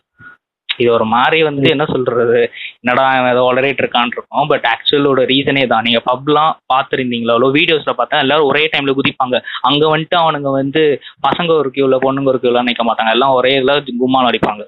இது 0.81 0.89
ஒரு 0.97 1.05
மாதிரி 1.13 1.39
வந்து 1.49 1.67
என்ன 1.75 1.85
சொல்றது? 1.93 2.39
என்னடா 2.81 3.05
ஏதோ 3.31 3.43
வளரிட்டு 3.47 3.83
இருக்கான்னு 3.83 4.15
இருக்கும். 4.17 4.47
பட் 4.51 4.65
ஆக்சுவலோட 4.73 5.23
ரீசனே 5.31 5.63
தான். 5.73 5.85
நீங்க 5.87 6.01
பப்லாம் 6.09 6.53
பார்த்துருந்தீங்களோ? 6.73 7.49
வீடியோஸ்ல 7.57 7.93
பார்த்தா 7.99 8.23
எல்லாரும் 8.25 8.49
ஒரே 8.51 8.63
டைம்ல 8.73 8.95
குதிப்பாங்க. 8.99 9.39
அங்க 9.69 9.83
வந்துட்டு 9.93 10.17
அவனுங்க 10.23 10.51
வந்து 10.59 10.83
பசங்க 11.27 11.51
ஒரு 11.61 11.71
கியூல 11.77 11.97
பொண்ணுங்க 12.05 12.33
ஒரு 12.33 12.41
கியூல 12.43 12.67
நிக்க 12.69 12.85
மாட்டாங்க. 12.89 13.15
எல்லாம் 13.17 13.37
ஒரே 13.39 13.53
இதுல 13.59 13.77
கும்மால் 14.03 14.29
அடிப்பாங்க. 14.31 14.65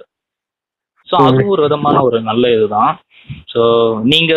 ஸோ 1.07 1.15
அதுவும் 1.27 1.53
ஒரு 1.55 1.63
விதமான 1.65 1.97
ஒரு 2.07 2.17
நல்ல 2.29 2.49
இதுதான். 2.57 2.93
ஸோ 3.51 3.61
நீங்க 4.13 4.33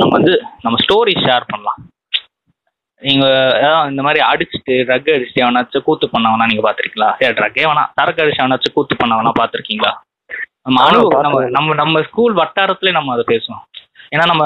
நம்ம 0.00 0.10
வந்து 0.18 0.34
நம்ம 0.64 0.78
ஸ்டோரி 0.84 1.14
ஷேர் 1.24 1.50
பண்ணலாம். 1.52 1.80
நீங்க 3.02 3.26
இந்த 3.90 4.02
மாதிரி 4.06 4.20
அடிச்சுட்டு 4.30 4.74
ட்ரக் 4.88 5.10
அடிச்சுட்டு 5.12 5.42
எவனாச்சும் 5.44 5.84
கூத்து 5.86 6.06
பண்ணவனா 6.14 6.48
நீங்க 6.50 6.62
பாத்திருக்கீங்களா 6.66 7.10
ட்ரக்கே 7.38 7.64
வேணா 7.68 7.84
சரக்கு 7.98 8.22
அடிச்சு 8.22 8.42
எவனாச்சும் 8.42 8.74
கூத்து 8.76 8.94
பண்ணவனா 9.02 9.32
பாத்திருக்கீங்களா 9.38 9.92
நம்ம 10.66 10.78
நம்ம 10.86 11.08
பார்த்திருக்கேன். 11.12 11.54
நம்ம 11.56 11.74
நம்ம 11.74 12.02
ஸ்கூல் 12.02 12.34
வட்டாரத்துல 12.34 12.92
நம்ம 12.92 13.12
அதை 13.12 13.24
பேசுவோம். 13.28 13.62
ஏன்னா 14.12 14.24
நம்ம 14.26 14.44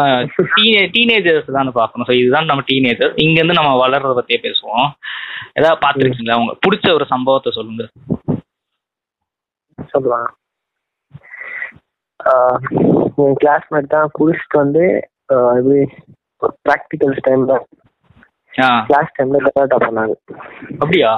டீனே 0.54 0.82
டீனேஜர்ஸ் 0.94 1.54
தான் 1.56 1.70
பார்க்கணும். 1.72 2.06
ஸோ 2.08 2.14
இதுதான் 2.20 2.44
நம்ம 2.44 2.64
டீனேஜர் 2.66 3.12
இங்கேருந்து 3.24 3.58
நம்ம 3.60 3.72
வளர்றத 3.82 4.14
பற்றியே 4.14 4.40
பேசுவோம். 4.42 4.86
ஏதாவது 5.54 5.82
பார்த்துருக்கீங்களா? 5.84 6.38
உங்க 6.42 6.54
பிடிச்ச 6.64 6.86
ஒரு 6.92 7.06
சம்பவத்தை 7.06 7.52
சொல்லுங்க. 7.52 7.84
ஆஹ் 12.20 12.58
என் 13.22 13.38
கிளாஸ்மேட் 13.42 13.94
தான் 13.94 14.12
குடிச்சிட்டு 14.18 14.56
வந்து 14.56 14.84
இது 15.60 15.76
ப்ராக்டிகல்ஸ் 16.68 17.24
டைம்ல 17.28 17.54
ஆ. 18.54 18.68
கிளாஸ் 18.88 19.14
டைம்ல 19.16 19.38
கலாட்டா 19.46 19.78
பண்ணாங்க. 19.84 20.14
அப்படியா? 20.80 21.12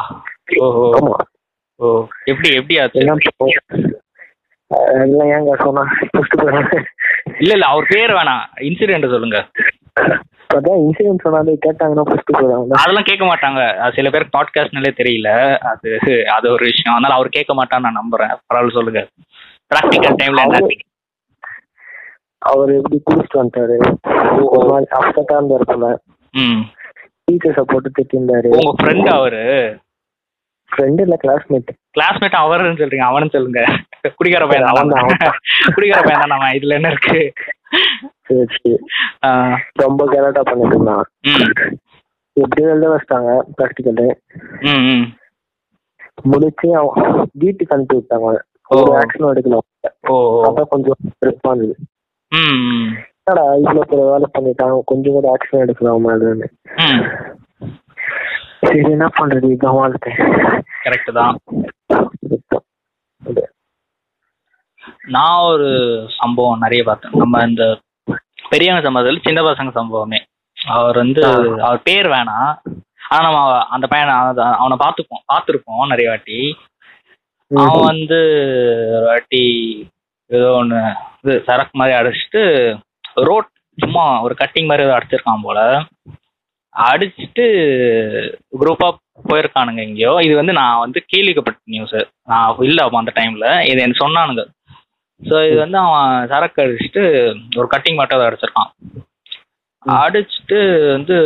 ஓ 0.60 1.86
எப்படி 2.24 2.48
எப்படி 2.54 2.78
ஆச்சு? 2.78 3.00
எல்லாம் 4.70 5.28
ஏங்க 5.28 5.52
சொன்னா? 5.62 5.82
இல்ல 7.38 7.52
இல்ல 7.52 7.66
அவர் 7.66 7.86
பேர் 7.88 8.10
வேணாம் 8.10 8.44
இன்சிடென்ட் 8.60 9.10
சொல்லுங்க. 9.10 9.38
அதான் 10.54 10.80
இன்சூரன்ஸ் 10.82 11.22
சொன்னாலே 11.22 11.58
கேட்டாங்கன்னா 11.66 12.02
ஃபர்ஸ்ட் 12.02 12.32
போறாங்க 12.32 12.80
அதெல்லாம் 12.82 13.04
கேட்க 13.04 13.24
மாட்டாங்க. 13.24 13.90
சில 13.94 14.10
பேர் 14.10 14.32
பாட்காஸ்ட்னாலே 14.36 14.92
தெரியல. 15.00 15.30
அது 15.56 15.90
அது 16.26 16.50
ஒரு 16.50 16.64
விஷயம். 16.64 16.94
அதனால 16.96 17.14
அவர் 17.14 17.28
கேட்க 17.28 17.54
மாட்டான்னு 17.54 17.86
நான் 17.86 18.00
நம்புறேன். 18.02 18.34
பரவாயில்ல 18.48 18.72
சொல்லுங்க. 18.72 19.02
ப்ராக்டிக்கல் 19.74 20.18
டைம்ல 20.22 20.44
என்ன? 20.46 20.60
அவர் 22.38 22.70
எப்படி 22.74 23.02
குடிச்சிட்டு 23.06 23.40
வந்துட்டாரு? 23.40 23.76
ஒரு 24.48 24.66
மாதிரி 24.68 24.86
அப்செட்டா 24.98 25.36
இருந்தாரு 25.38 25.66
போல. 25.66 25.86
டீச்சர்ஸை 27.28 27.62
போட்டு 27.66 27.90
திட்டிருந்தாரு. 27.90 28.46
உங்க 28.46 28.74
ஃப்ரெண்ட் 28.82 29.08
அவரு? 29.08 29.42
ஃப்ரெண்ட் 30.70 31.00
இல்ல 31.00 31.16
கிளாஸ்மேட் 31.24 31.70
கிளாஸ்மேட் 31.98 32.36
அவருன்னு 32.42 32.80
சொல்றீங்க 32.80 33.06
அவனு 33.10 33.30
சொல்லுங்க. 33.30 33.60
குடிக்கார 34.14 34.46
பையன் 34.46 34.88
தான். 34.88 35.08
குடிக்கார 35.74 36.00
பையன் 36.02 36.20
தான் 36.20 36.28
நம்ம 36.28 36.52
இதுல 36.52 36.74
என்ன 36.74 36.88
இருக்கு? 36.88 37.32
சரி 38.22 38.46
சரி. 38.54 38.76
ஆ, 39.24 39.28
ரொம்ப 39.74 40.06
கலாட்டா 40.06 40.42
பண்ணிட்டு 40.42 40.74
இருந்தான். 40.74 41.04
எப்படியும் 42.36 42.70
எழுத 42.70 42.88
வச்சிட்டாங்க 42.88 43.30
ப்ராக்டிக்கல் 43.56 44.16
முடிச்சு 46.22 46.76
அவன் 46.76 47.28
வீட்டுக்கு 47.32 47.74
அனுப்பி 47.74 47.96
விட்டாங்க. 47.96 48.30
ஒரு 48.70 48.90
ஓ 50.08 50.14
ஓ. 50.14 50.16
அதான் 50.44 50.70
கொஞ்சம் 50.70 51.76
ம் 52.32 52.86
என்னடா 53.18 53.54
இவ்வளவு 53.54 53.86
பெரிய 53.86 54.04
வேலை 54.04 54.26
பண்ணிட்டான். 54.38 54.82
கொஞ்சம் 54.84 55.12
கூட 55.12 55.26
ஆக்ஷன் 55.32 55.60
எடுக்கலாம் 55.60 56.08
அதுன்னு 56.08 56.48
சரி 58.60 58.78
என்ன 58.90 59.08
பண்றது? 59.20 59.46
இதான் 59.50 59.74
வாழ்க்கை. 59.74 60.12
கரெக்ட் 60.84 61.12
தான். 61.12 61.36
நான் 65.06 65.40
ஒரு 65.40 66.06
சம்பவம் 66.18 66.58
நிறைய 66.58 66.84
பார்த்தேன். 66.84 67.10
நம்ம 67.14 67.48
இந்த 67.48 67.78
பெரியவங்க 68.48 68.86
சம்பவத்தில் 68.86 69.22
சின்ன 69.24 69.42
பசங்க 69.42 69.70
சம்பவமே. 69.74 70.18
அவர் 70.66 70.96
வந்து. 70.96 71.26
அவர் 71.62 71.82
பேர் 71.82 72.06
வேணாம். 72.06 72.54
ஆனா 73.08 73.30
நம்ம 73.30 73.58
அந்த 73.58 73.86
பையனை 73.86 74.14
அவன- 74.14 74.76
பார்த்துப்போம் 74.78 75.34
பார்த்துருப்போம் 75.34 75.86
நிறைய 75.86 76.08
வாட்டி. 76.08 76.56
அவன் 77.54 77.84
வந்து 77.84 78.14
ஒரு 78.96 79.04
வாட்டி 79.04 79.88
ஏதோ 80.26 80.50
ஒன்று 80.50 80.92
இது 81.20 81.42
சரக்கு 81.46 81.78
மாதிரி 81.78 81.96
அடிச்சுட்டு 81.96 82.78
ரோட் 83.14 83.48
சும்மா 83.76 84.22
ஒரு 84.22 84.36
கட்டிங் 84.38 84.66
மாதிரி 84.66 84.88
ஏதோ 84.88 84.98
அடிச்சிருக்கான் 84.98 85.42
போல. 85.42 85.84
அடிச்சுட்டு 86.76 87.46
குரூப்பா 88.60 88.94
போயிருக்கானுங்க 89.28 89.76
எங்கேயோ. 89.76 90.18
இது 90.22 90.34
வந்து 90.34 90.52
நான் 90.52 90.78
வந்து 90.78 91.04
கேள்விக்கப்பட்ட 91.16 91.58
நியூஸ் 91.64 92.06
நான் 92.24 92.56
இல்லை 92.58 92.84
அப்போ 92.84 92.98
அந்த 92.98 93.12
டைம்ல 93.14 93.68
இது 93.68 93.82
எனக்கு 93.82 94.08
சொன்னானுங்க. 94.08 94.54
ஸோ 95.20 95.36
இது 95.48 95.56
வந்து 95.64 95.78
அவன் 95.84 96.10
சரக்கு 96.30 96.62
அடிச்சுட்டு 96.64 97.02
ஒரு 97.58 97.68
கட்டிங் 97.74 97.98
மட்டும் 98.00 98.26
அடிச்சிருக்கான். 98.26 98.70
அடிச்சுட்டு 100.04 100.58
வந்து 100.94 101.16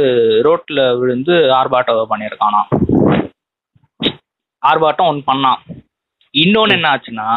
ரோட்ல 0.46 0.80
விழுந்து 1.00 1.34
ஆர்பாட்டம் 1.58 1.98
ஏதோ 1.98 2.06
ஆர்பாட்டம் 4.62 5.08
ஒன்று 5.10 5.30
பண்ணான். 5.30 5.60
இன்னொன்று 6.34 6.76
என்ன 6.78 6.88
ஆச்சுன்னா 6.94 7.28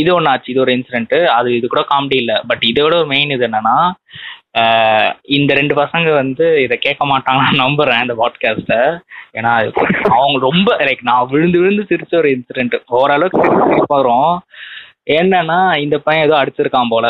இது 0.00 0.08
ஒன்று 0.16 0.30
ஆச்சு 0.32 0.52
இது 0.52 0.62
ஒரு 0.64 0.72
இன்சிடென்ட் 0.76 1.16
அது 1.36 1.48
இது 1.58 1.66
கூட 1.72 1.82
காமெடி 1.90 2.16
இல்லை. 2.22 2.36
பட் 2.50 2.62
இதோட 2.70 2.94
மெயின் 3.12 3.34
இது 3.36 3.46
என்னன்னா 3.48 3.76
இந்த 5.22 5.54
ரெண்டு 5.54 5.74
பசங்க 5.74 6.14
வந்து 6.14 6.62
இதை 6.62 6.78
கேட்க 6.78 7.02
மாட்டாங்கன்னு 7.06 7.62
நம்புறேன் 7.64 8.00
இந்த 8.00 8.14
பாட்காஸ்ட்டை 8.20 8.80
ஏன்னா 9.38 9.52
அவங்க 10.16 10.38
ரொம்ப 10.38 10.76
லைக் 10.76 11.02
நான் 11.02 11.28
விழுந்து 11.28 11.60
விழுந்து 11.60 11.82
சிரிச்ச 11.90 12.14
ஒரு 12.16 12.30
இன்சிடென்ட் 12.36 12.76
ஓரளவுக்கு 12.86 13.42
சிரிப்பு 13.42 13.94
வரும். 13.96 14.34
என்னன்னா 15.10 15.58
இந்த 15.76 15.98
பையன் 15.98 16.26
ஏதோ 16.26 16.36
அடிச்சிருக்கான் 16.42 16.90
போல. 16.90 17.06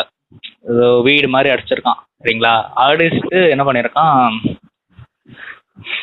ஏதோ 0.71 0.87
வீடு 1.01 1.27
மாதிரி 1.29 1.53
அடிச்சிருக்கான். 1.53 1.99
சரிங்களா? 2.23 2.53
அடிச்சுட்டு 2.75 3.49
என்ன 3.49 3.63
பண்ணியிருக்கான் 3.63 4.39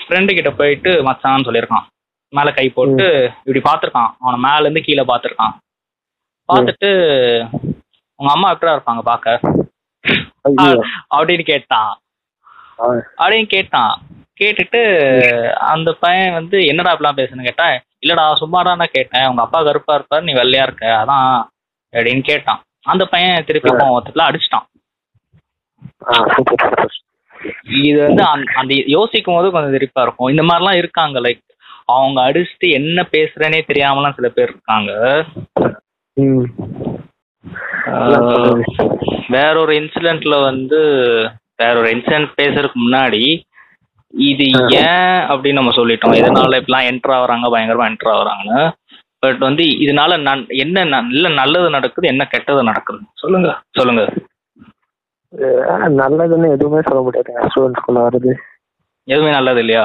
ஃப்ரெண்டு 0.06 0.35
கிட்ட 0.35 0.50
போயிட்டு 0.50 0.90
மச்சான்னு 1.09 1.47
சொல்லியிருக்கான். 1.49 1.87
மேல 2.32 2.52
கை 2.52 2.68
போட்டு 2.68 3.06
இப்படி 3.44 3.62
பார்த்துருக்கான். 3.68 4.11
அவனை 4.18 4.38
மேல 4.40 4.61
இருந்து 4.61 4.82
கீழே 4.82 5.04
பார்த்துருக்கான். 5.04 5.54
பார்த்துட்டு 6.49 6.90
உங்க 8.20 8.30
அம்மா 8.32 8.54
எப்படா 8.54 8.75
இருப்பாங்க? 8.76 9.02
பார்க்க. 9.02 9.60
அப்படின்னு 11.16 11.42
கேட்டான். 11.42 12.00
அப்படின்னு 13.18 13.47
கேட்டான். 13.47 14.00
கேட்டுட்டு 14.40 15.52
அந்த 15.52 15.92
பையன் 15.92 16.32
வந்து 16.32 16.66
என்னடா 16.66 16.97
இப்படிலாம் 16.97 17.16
பேசுன்னு 17.16 17.42
கேட்டேன் 17.42 17.80
இல்லடா 18.06 18.32
சும்மாடா 18.40 18.76
நான் 18.76 18.88
கேட்டேன். 18.92 19.26
உங்க 19.26 19.42
அப்பா 19.42 19.62
கருப்பா 19.62 20.04
இருப்பாரு 20.04 20.23
நீ 20.23 20.32
வெள்ளையா 20.32 20.62
இருக்க. 20.62 20.87
அதான் 20.87 21.44
அப்படின்னு 21.92 22.20
கேட்டான். 22.20 22.62
அந்த 22.82 23.06
பையன் 23.06 23.44
திருப்பி 23.44 23.70
கோவத்துல 23.70 24.14
அடிச்சிட்டான். 24.14 24.68
இது 27.82 28.06
வந்து 28.06 28.23
அந்த- 28.25 28.82
யோசிக்கும் 28.87 29.35
போது 29.35 29.50
கொஞ்சம் 29.50 29.73
சிரிப்பா 29.73 30.02
இருக்கும். 30.02 30.28
இந்த 30.28 30.42
மாதிரிலாம் 30.42 30.76
இருக்காங்க 30.76 31.20
லைக் 31.20 31.42
அவங்க 31.85 32.32
அடிச்சுட்டு 32.32 32.70
என்ன 32.70 33.09
பேசுறேனே 33.11 33.61
தெரியாமலாம் 33.68 34.14
சில 34.14 34.28
பேர் 34.28 34.49
இருக்காங்க. 34.49 35.25
வேற 39.28 39.61
ஒரு 39.61 39.73
இன்சிடென்ட்ல 39.73 40.42
வந்து 40.42 40.80
வேற 41.56 41.75
ஒரு 41.78 41.88
இன்சிடென்ட் 41.90 42.30
பேசுறதுக்கு 42.40 42.78
முன்னாடி 42.87 43.23
இது 44.14 44.44
ஏன் 44.68 45.20
அப்படின்னு 45.30 45.52
நம்ம 45.52 45.70
சொல்லிட்டோம். 45.70 46.16
இதனால 46.20 46.59
இப்படிலாம் 46.61 46.88
என்டர் 46.90 47.16
ஆகுறாங்க? 47.16 47.47
பயங்கரமா 47.54 47.88
என்டர் 47.90 48.12
ஆகுறாங்கன்னு. 48.14 48.62
பட் 49.18 49.38
வந்து 49.38 49.62
இதனால 49.62 50.12
நன் 50.23 50.47
என்ன 50.49 50.85
நல்ல 50.85 51.28
நல்லது 51.28 51.70
நடக்குது 51.70 52.06
என்ன 52.09 52.25
கெட்டது 52.25 52.62
நடக்குது? 52.62 53.00
சொல்லுங்க. 53.14 53.49
சொல்லுங்க. 53.70 54.04
நல்லதுன்னு 56.00 56.49
எதுவுமே 56.50 56.80
சொல்ல 56.88 57.00
முடியாதுங்க. 57.06 57.42
ஸ்டூடெண்ட்ஸ்குள்ள 57.50 57.99
வருது. 58.06 58.32
எதுவுமே 59.09 59.32
நல்லது 59.32 59.61
இல்லையா? 59.61 59.85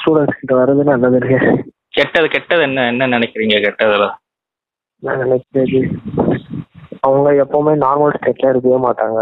ஸ்டூடெண்ட்ஸ் 0.00 0.40
கிட்ட 0.40 0.64
வர்றது 0.64 0.82
நல்லது 0.84 1.16
இருக்கு 1.16 1.70
கெட்டது 1.88 2.28
கெட்டது 2.28 2.62
என்ன 2.62 2.86
என்ன 2.86 3.08
நினைக்கிறீங்க 3.08 3.56
கெட்டதுல? 3.66 4.04
நான் 5.02 5.20
நினைக்கிறது 5.22 5.80
அவங்க 7.06 7.30
எப்பவுமே 7.44 7.72
நார்மல் 7.84 8.14
ஸ்டேட்ல 8.16 8.48
இருக்கவே 8.48 8.78
மாட்டாங்க. 8.84 9.20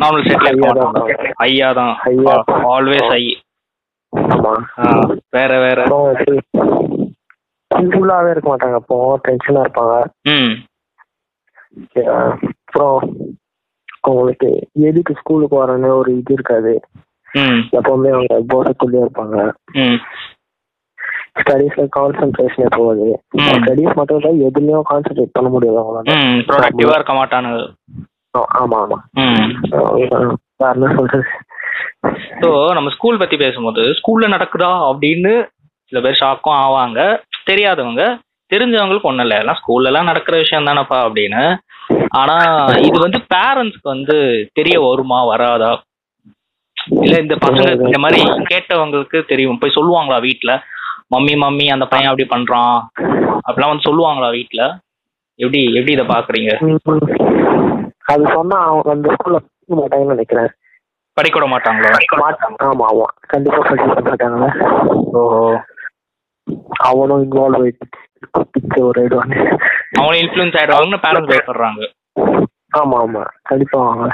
நார்மல் 0.00 0.26
செட்ல 0.26 0.48
இருக்க 0.48 0.66
மாட்டாங்க. 0.66 1.14
ஐயா 1.46 1.72
தான். 1.72 1.94
ஐயா. 2.04 2.34
ஆல்வேஸ் 2.74 3.10
ஐ 3.10 3.24
ஆமா. 4.12 4.52
வேற 5.30 5.50
வேற. 5.58 5.80
ஃபுல்லாவே 7.70 8.30
இருக்க 8.30 8.48
மாட்டாங்க. 8.50 8.74
அப்போ 8.74 9.20
டென்ஷனா 9.28 9.60
இருப்பாங்க. 9.64 9.96
அப்புறம் 12.64 12.96
அவங்களுக்கு 14.00 14.48
எதுக்கு 14.72 15.14
ஸ்கூலுக்கு 15.14 15.56
வரணும்னு 15.56 15.96
ஒரு 15.96 16.10
இது 16.16 16.32
இருக்காது. 16.32 16.74
எப்பவுமே 17.72 18.10
அவங்க 18.10 18.36
போசத்துலயே 18.50 19.02
இருப்பாங்க. 19.04 19.36
ஸ்டடீஸ்ல 21.40 21.84
கான்சென்ட்ரேஷனே 21.96 22.68
போகுது. 22.76 23.06
ஸ்டடீஸ் 23.58 23.98
மட்டும் 23.98 24.18
இல்ல 24.20 24.48
எதுலயும் 24.48 24.88
கான்சென்ட்ரேட் 24.90 25.36
பண்ண 25.36 25.48
முடியாது 25.54 25.78
அவங்களால. 25.82 26.16
ப்ரொடக்டிவா 26.50 26.96
இருக்க 26.98 27.14
மாட்டானுங்க. 27.20 27.60
ஆமா 28.62 28.78
ஆமா. 28.84 28.98
வேற 30.60 30.72
என்ன 30.74 30.90
சொல்றது? 30.98 31.24
ஸோ 32.42 32.48
நம்ம 32.76 32.90
ஸ்கூல் 32.96 33.20
பத்தி 33.22 33.36
பேசும்போது 33.44 33.82
ஸ்கூல்ல 33.98 34.26
நடக்குதா 34.34 34.72
அப்படின்னு 34.90 35.32
சில 35.92 36.00
பேர் 36.04 36.20
ஷாக்கும் 36.22 36.58
ஆவாங்க. 36.64 37.00
தெரியாதவங்க 37.50 38.02
தெரிஞ்சவங்களுக்கு 38.50 39.08
ஒன்றும் 39.10 39.26
இல்லை. 39.26 39.38
எல்லாம் 39.42 39.58
ஸ்கூல்ல 39.60 39.90
எல்லாம் 39.90 40.08
நடக்கிற 40.10 40.36
விஷயம் 40.42 40.68
தானப்பா 40.68 40.98
அப்படின்னு. 41.06 41.42
ஆனா 42.20 42.36
இது 42.88 42.96
வந்து 43.04 43.18
பேரண்ட்ஸ்க்கு 43.34 43.94
வந்து 43.94 44.16
தெரிய 44.58 44.76
வருமா 44.86 45.18
வராதா? 45.30 45.70
இல்ல 47.04 47.16
இந்த 47.22 47.34
பசங்க 47.44 47.70
இந்த 47.86 47.98
மாதிரி 48.04 48.20
கேட்டவங்களுக்கு 48.52 49.18
தெரியும். 49.32 49.58
போய் 49.62 49.76
சொல்லுவாங்களா 49.76 50.18
வீட்ல? 50.26 50.52
மம்மி 51.10 51.34
மம்மி 51.36 51.66
அந்த 51.70 51.84
பையன் 51.84 52.10
அப்படி 52.10 52.26
பண்றான். 52.28 52.76
அப்படிலாம் 53.46 53.72
வந்து 53.72 53.86
சொல்லுவாங்களா 53.88 54.28
வீட்ல? 54.30 54.62
எப்படி 55.38 55.60
எப்படி 55.74 55.92
இதை 55.92 56.06
பாக்குறீங்க. 56.06 56.50
அது 58.12 58.22
சொன்னா 58.34 58.56
அவங்க 58.66 58.88
அந்த 58.90 59.08
ஸ்கூல்ல 59.14 59.38
மாட்டாங்கன்னு 59.78 60.14
நினைக்கிறேன். 60.14 60.50
படிக்க 61.16 61.36
விட 61.38 61.46
மாட்டாங்களா? 61.50 61.90
மாட்டாங்க 62.22 62.58
ஆமா 62.66 62.84
ஆமா. 62.90 63.06
கண்டிப்பா 63.26 63.60
படிக்க 63.68 63.86
மாட்டாங்கல்ல 63.90 64.48
ஓஹோ. 65.20 65.40
அவனும் 66.88 67.22
இன்வால்வ் 67.24 67.62
ஆயிட்டு 67.62 67.88
ஒரு 68.82 68.98
ஆயிடுவாங்க 69.00 69.34
அவங்களும் 69.98 70.20
இன்ஃப்ளூயன்ஸ் 70.22 70.58
ஆயிடுவாங்கன்னு 70.58 71.04
பேரண்ட்ஸ் 71.04 71.32
பயப்படுறாங்க. 71.32 71.82
ஆமா 72.78 72.96
ஆமா. 73.00 73.22
கண்டிப்பா 73.42 73.78
வாங்க. 73.80 74.06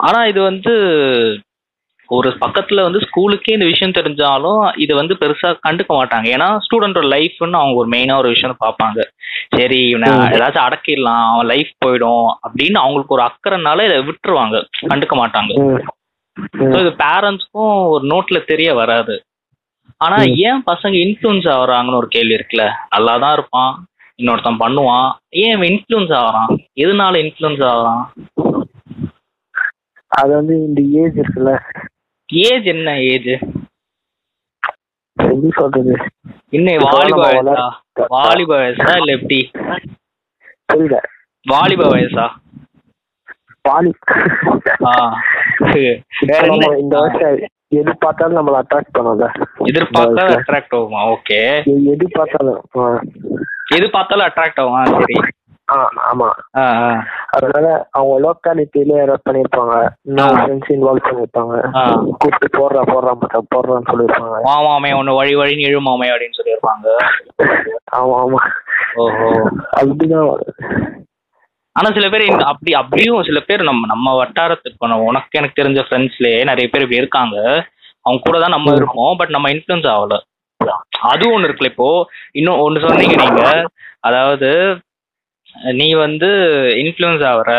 ஆனா 0.00 0.18
இது 0.26 0.40
வந்து 0.42 0.72
ஒரு 2.10 2.28
பக்கத்துல 2.40 2.82
வந்து 2.82 2.98
ஸ்கூலுக்கே 2.98 3.52
இந்த 3.52 3.64
விஷயம் 3.64 3.94
தெரிஞ்சாலும் 3.94 4.70
இது 4.76 4.94
வந்து 4.94 5.14
பெருசா 5.14 5.48
கண்டுக்க 5.66 5.90
மாட்டாங்க. 5.90 6.26
ஏன்னா 6.28 6.48
ஸ்டூடெண்டோட 6.64 7.06
லைஃப்னு 7.12 7.58
அவங்க 7.58 7.74
ஒரு 7.74 7.88
மெயினா 7.88 8.16
ஒரு 8.16 8.28
விஷயம் 8.28 8.56
பார்ப்பாங்க. 8.60 9.00
சரி. 9.54 9.80
ஏதாச்சும் 10.34 10.66
அடக்கிடலாம் 10.66 11.24
அவன் 11.30 11.46
லைஃப் 11.46 11.72
போயிடும் 11.84 12.26
அப்படின்னு 12.46 12.78
அவங்களுக்கு 12.78 13.14
ஒரு 13.14 13.22
அக்கறைனால 13.22 13.84
இதை 13.84 13.98
விட்டுருவாங்க. 14.00 14.56
கண்டுக்க 14.88 15.16
மாட்டாங்க. 15.20 15.52
ஸோ. 16.60 16.78
இது 16.80 16.90
பேரண்ட்ஸ்க்கும் 17.00 17.74
ஒரு 17.88 18.04
நோட்ல 18.06 18.44
தெரிய 18.44 18.74
வராது. 18.74 19.14
ஆனா. 19.98 20.16
ஏன் 20.42 20.62
பசங்க 20.66 20.94
இன்ஃப்ளூயன்ஸ் 21.04 21.48
ஆகுறாங்கன்னு 21.54 21.96
ஒரு 21.96 22.08
கேள்வி 22.08 22.34
இருக்குல்ல. 22.34 22.66
நல்லா 22.88 23.18
தான் 23.18 23.32
இருப்பான் 23.32 23.72
இன்னொருத்தன் 24.18 24.60
பண்ணுவான். 24.60 25.08
ஏன் 25.36 25.52
இவன் 25.52 25.68
இன்ஃப்ளூயன்ஸ் 25.70 26.12
ஆகுறான்? 26.16 26.50
எதனால 26.76 27.14
இன்ஃப்ளூயன்ஸ் 27.24 27.62
ஆகுறான்? 27.70 28.02
அது 30.12 30.34
வந்து 30.34 30.54
இந்த 30.60 30.80
ஏஜ் 31.00 31.16
இருக்குல்ல. 31.16 31.52
ஏஜ் 32.30 32.66
என்ன 32.66 32.88
ஏஜ்? 33.12 33.32
எப்படி 35.16 35.50
சொல்றது? 35.58 35.94
இப்ப 36.50 36.90
வாலிப 36.96 37.20
வயசா? 37.22 37.64
வாலிப 38.08 38.50
வயசா 38.60 38.96
இல்ல 38.96 39.12
எப்படி? 39.12 39.38
புரியல. 40.64 40.98
வாலிப 41.46 41.84
வயசா? 41.84 42.26
என்ன? 46.38 46.68
இந்த 46.82 46.94
வயசுல 47.00 47.48
எது 47.80 47.92
பார்த்தாலும் 47.98 48.38
நம்மள 48.38 48.60
அட்ராக்ட் 48.62 48.94
பண்ணும்ல. 48.98 49.26
எதிர்பார்த்தா 49.70 50.22
அட்ராக்ட் 50.38 50.74
ஆகுமா? 50.78 51.02
ஓகே 51.14 51.40
எது 51.94 52.06
பார்த்தாலும். 52.18 52.62
எது 53.76 53.90
பார்த்தாலும் 53.90 54.26
அட்ராக்ட் 54.28 54.60
ஆகும்? 54.62 55.02
சரி. 55.02 55.18
ஆமா. 56.04 56.28
அதனால 57.30 57.66
அவங்க 57.90 58.14
லோக்காலிட்டியில 58.20 58.94
ஏதாவது 59.02 59.26
பண்ணிருப்பாங்க. 59.28 59.74
ஃப்ரெண்ட்ஸ் 60.36 60.72
இன்வால்வ் 60.74 61.08
பண்ணிருப்பாங்க. 61.08 61.54
கூப்பிட்டு 62.12 62.48
போடுறா 62.58 62.82
போடுறா 62.92 63.12
மச்சான் 63.14 63.50
போடுறான்னு 63.54 63.90
சொல்லியிருப்பாங்க 63.90 64.38
மாமாமே 64.48 64.90
ஒன்னு 64.94 65.12
வழி 65.12 65.34
வழின்னு 65.36 65.68
எழுமாமே 65.70 66.10
அப்படின்னு 66.12 66.38
சொல்லியிருப்பாங்க. 66.40 66.86
ஆமா 67.92 68.16
ஆமா. 68.20 68.40
ஓஹோ. 68.96 69.28
அப்படிதான். 69.80 70.30
ஆனா 71.76 71.88
சில 71.90 72.06
பேர் 72.08 72.24
அப்படி 72.44 72.72
அப்படியும் 72.74 73.22
சில 73.22 73.40
பேர் 73.40 73.62
நம்ம 73.62 73.86
நம்ம 73.86 74.14
வட்டாரத்துக்கு 74.16 74.92
நம்ம 74.92 75.04
உனக்கு 75.04 75.38
எனக்கு 75.38 75.60
தெரிஞ்ச 75.60 75.80
ஃப்ரெண்ட்ஸ்லயே 75.86 76.40
நிறைய 76.44 76.66
பேர் 76.68 76.82
இப்படி 76.82 77.02
இருக்காங்க. 77.02 77.36
அவங்க 78.04 78.20
கூட 78.22 78.36
தான் 78.38 78.54
நம்ம 78.56 78.74
இருப்போம் 78.74 79.16
பட் 79.16 79.28
நம்ம 79.28 79.50
இன்ஃப்ளூயன்ஸ் 79.50 79.88
ஆகல. 79.94 80.16
அதுவும் 81.10 81.34
ஒன்று 81.34 81.48
இருக்குல்ல 81.48 81.72
இப்போ 81.72 81.88
இன்னும் 82.32 82.60
ஒன்று 82.60 82.84
சொன்னீங்க 82.86 83.16
நீங்க. 83.16 83.44
அதாவது 84.00 84.48
நீ 85.72 85.88
வந்து 86.04 86.28
இன்ஃப்ளூயன்ஸ் 86.82 87.24
ஆகுற 87.32 87.50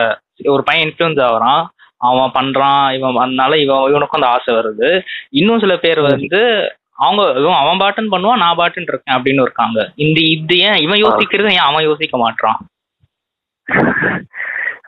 ஒரு 0.46 0.64
பையன் 0.64 0.86
இன்ஃப்ளூயன்ஸ் 0.88 1.22
ஆகுறான் 1.28 1.62
அவன் 1.98 2.36
பண்றான் 2.38 2.94
இவன் 2.98 3.16
அதனால 3.16 3.58
இவன் 3.58 3.90
இவனுக்கும் 3.90 4.20
அந்த 4.20 4.30
ஆசை 4.36 4.52
வருது. 4.56 4.90
இன்னும் 5.30 5.60
சில 5.60 5.74
பேர் 5.78 6.00
வந்து 6.02 6.40
அவங்க 6.96 7.22
இவன் 7.40 7.60
அவன் 7.62 7.82
பாட்டுன்னு 7.82 8.14
பண்ணுவான் 8.14 8.42
நான் 8.44 8.58
பாட்டுன்னு 8.58 8.92
இருக்கேன் 8.94 9.18
அப்படின்னு 9.18 9.46
இருக்காங்க. 9.48 9.80
இந்த 9.96 10.20
இது 10.36 10.58
ஏன் 10.68 10.80
இவன் 10.86 11.04
யோசிக்கிறது 11.04 11.52
ஏன் 11.52 11.68
அவன் 11.70 11.88
யோசிக்க 11.90 12.18
மாட்டான் 12.18 12.60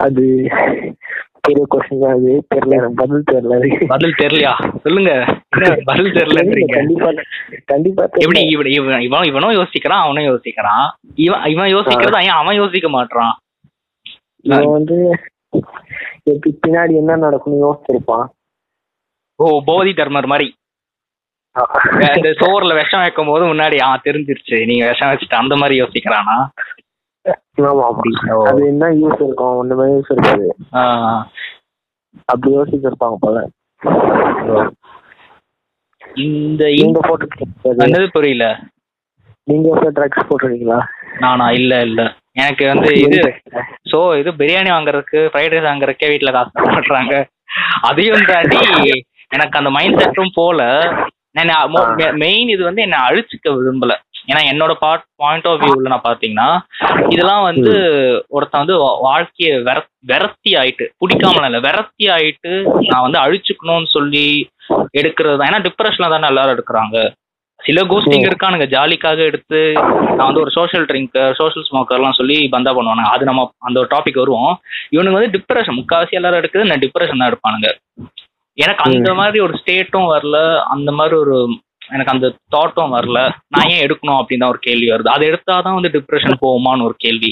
அது 0.06 0.24
பெரிய 1.48 1.66
கொஸ்டின் 1.72 2.06
அது. 2.10 2.32
தெரியல 2.56 2.78
எனக்கு 2.80 2.94
பதில் 2.96 3.24
தெரியல. 3.32 3.86
பதில் 3.88 4.16
தெரியலையா? 4.22 4.54
சொல்லுங்க. 4.82 5.12
பதில் 5.84 6.12
தெரியலன்றீங்க? 6.12 6.74
கண்டிப்பா 6.80 7.10
கண்டிப்பா 7.66 8.04
எப்படி 8.04 8.42
தெரியல. 8.42 8.52
இவன் 8.52 8.72
இவன் 8.76 9.02
இவன் 9.02 9.24
இவனும் 9.24 9.56
யோசிக்கிறான் 9.58 10.04
அவனும் 10.04 10.28
யோசிக்கிறான். 10.30 10.86
இவன் 11.16 11.46
இவன் 11.46 11.74
யோசிக்கிறதா 11.76 12.22
ஏன் 12.22 12.40
அவன் 12.42 12.56
யோசிக்க 12.56 12.90
மாட்றான்? 12.90 13.34
இவன் 14.46 14.72
வந்து 14.72 14.98
பின்னாடி 16.68 16.94
என்ன 16.96 17.16
நடக்கும்னு 17.16 17.64
யோசிச்சிருப்பான். 17.66 18.26
ஓ 19.40 19.62
போதி 19.66 19.94
தர்மர் 19.94 20.26
மாதிரி. 20.26 20.48
இந்த 22.16 22.30
சோறுல 22.42 22.74
விஷம் 22.74 23.00
வைக்கும் 23.00 23.28
போது 23.28 23.54
முன்னாடி 23.54 23.78
ஆ 23.82 24.02
தெரிஞ்சிருச்சு. 24.04 24.66
நீங்க 24.66 24.86
விஷம் 24.88 25.10
வச்சுட்டு 25.10 25.42
அந்த 25.44 25.56
மாதிரி 25.56 25.76
யோசிக்கிறானா? 25.82 26.38
ஆமா 27.70 27.84
அப்படி. 27.90 28.12
அது 28.50 28.62
என்ன 28.68 28.86
யூஸ் 29.02 29.20
இருக்கும்? 29.26 29.58
ஒண்ணுமே 29.62 29.86
யூஸ் 29.94 30.12
இருக்காது. 30.14 30.48
அப்படி 32.32 32.52
யோசிச்சிருப்பாங்க 32.56 33.18
போல. 33.26 33.38
இந்த 36.26 36.64
நீங்க 36.80 37.00
போட்டு 37.08 37.46
என்னது? 37.84 38.08
புரியல. 38.18 38.48
நீங்க 39.48 39.70
ட்ரக்ஸ் 39.98 40.28
போட்டுருக்கீங்களா? 40.28 40.80
நானா? 41.20 41.48
இல்ல 41.52 41.74
இல்ல. 41.82 42.02
எனக்கு 42.36 42.64
வந்து 42.68 42.90
இது 43.06 43.18
சோ 43.92 43.98
இது 44.20 44.30
பிரியாணி 44.34 44.70
வாங்குறதுக்கு 44.72 45.20
ஃப்ரைட் 45.32 45.54
ரைஸ் 45.54 45.70
வாங்குறதுக்கே 45.70 46.10
வீட்ல 46.12 46.32
காசு 46.32 46.54
தர 46.54 46.70
மாட்றாங்க 46.76 47.16
அதையும் 47.90 48.30
தாண்டி 48.30 48.60
எனக்கு 49.32 49.60
அந்த 49.60 49.70
மைண்ட் 49.70 50.00
செட்டும் 50.02 50.36
போல. 50.36 50.62
நான் 51.40 51.76
மெயின் 52.24 52.50
இது 52.50 52.64
வந்து 52.64 52.82
என்ன 52.82 52.98
அழிச்சுக்க 53.08 53.54
விரும்பல. 53.58 53.94
ஏன்னா 54.28 54.42
என்னோட 54.52 54.74
பார்ட் 54.84 55.06
பாயிண்ட் 55.22 55.48
ஆஃப் 55.48 55.62
வியூல 55.62 55.92
நான் 55.94 56.08
பாத்தீங்கன்னா 56.10 56.50
இதெல்லாம் 57.14 57.44
வந்து 57.44 57.74
ஒருத்தன் 58.36 58.64
வந்து 58.64 58.78
வாழ்க்கைய 59.08 59.50
வெர 59.68 59.80
விரக்தி 60.12 60.52
ஆயிட்டு 60.62 60.86
பிடிக்காமல 61.02 61.50
இல்ல 61.50 61.60
விரக்தி 61.68 62.06
ஆயிட்டு 62.18 62.54
நான் 62.92 63.06
வந்து 63.08 63.20
அழிச்சுக்கணும்னு 63.24 63.90
சொல்லி 63.98 64.28
எடுக்கிறது 65.00 65.36
தான் 65.38 65.50
ஏன்னா 65.52 65.66
டிப்ரெஷன்ல 65.68 66.10
தானே 66.14 66.30
எல்லாரும் 66.32 66.56
எடுக்கிறாங்க. 66.56 66.98
சில 67.60 67.82
கோஷ்டிங்க 67.82 68.28
இருக்கானுங்க. 68.30 68.66
ஜாலிக்காக 68.74 69.20
எடுத்து 69.30 69.60
நான் 70.18 70.28
வந்து 70.30 70.42
ஒரு 70.42 70.52
சோஷியல் 70.56 70.88
ட்ரிங்க் 70.90 71.18
சோஷியல் 71.40 71.68
ஸ்மோக்கர்லாம் 71.68 72.18
சொல்லி 72.20 72.38
பந்தா 72.56 72.72
பண்ணுவானுங்க. 72.72 73.12
அது 73.16 73.24
நம்ம 73.30 73.44
அந்த 73.60 73.78
ஒரு 73.80 73.90
டாபிக் 73.94 74.22
வருவோம். 74.22 74.54
இவனுங்க 74.96 75.18
வந்து 75.20 75.34
டிப்ரெஷன் 75.36 75.78
முக்காவாசி 75.80 76.20
எல்லாரும் 76.20 76.42
எடுக்கிறது 76.42 76.72
நான் 76.72 76.84
டிப்ரெஷன் 76.86 77.22
தான் 77.22 77.32
எடுப்பானுங்க. 77.32 77.70
எனக்கு 78.58 78.84
அந்த 78.88 79.14
மாதிரி 79.14 79.40
ஒரு 79.40 79.54
ஸ்டேட்டும் 79.62 80.12
வரல. 80.14 80.40
அந்த 80.76 80.92
மாதிரி 80.92 81.16
ஒரு 81.16 81.38
எனக்கு 81.96 82.14
அந்த 82.16 82.28
தாட்டும் 82.54 82.94
வரல. 82.96 83.20
நான் 83.54 83.70
ஏன் 83.74 83.84
எடுக்கணும் 83.86 84.20
அப்படின்னு 84.20 84.44
தான் 84.44 84.54
ஒரு 84.56 84.62
கேள்வி 84.68 84.88
வருது. 84.94 85.10
அதை 85.16 85.24
எடுத்தாதான் 85.32 85.78
வந்து 85.78 85.94
டிப்ரெஷன் 85.96 86.42
போகுமான்னு 86.44 86.88
ஒரு 86.90 86.96
கேள்வி. 87.06 87.32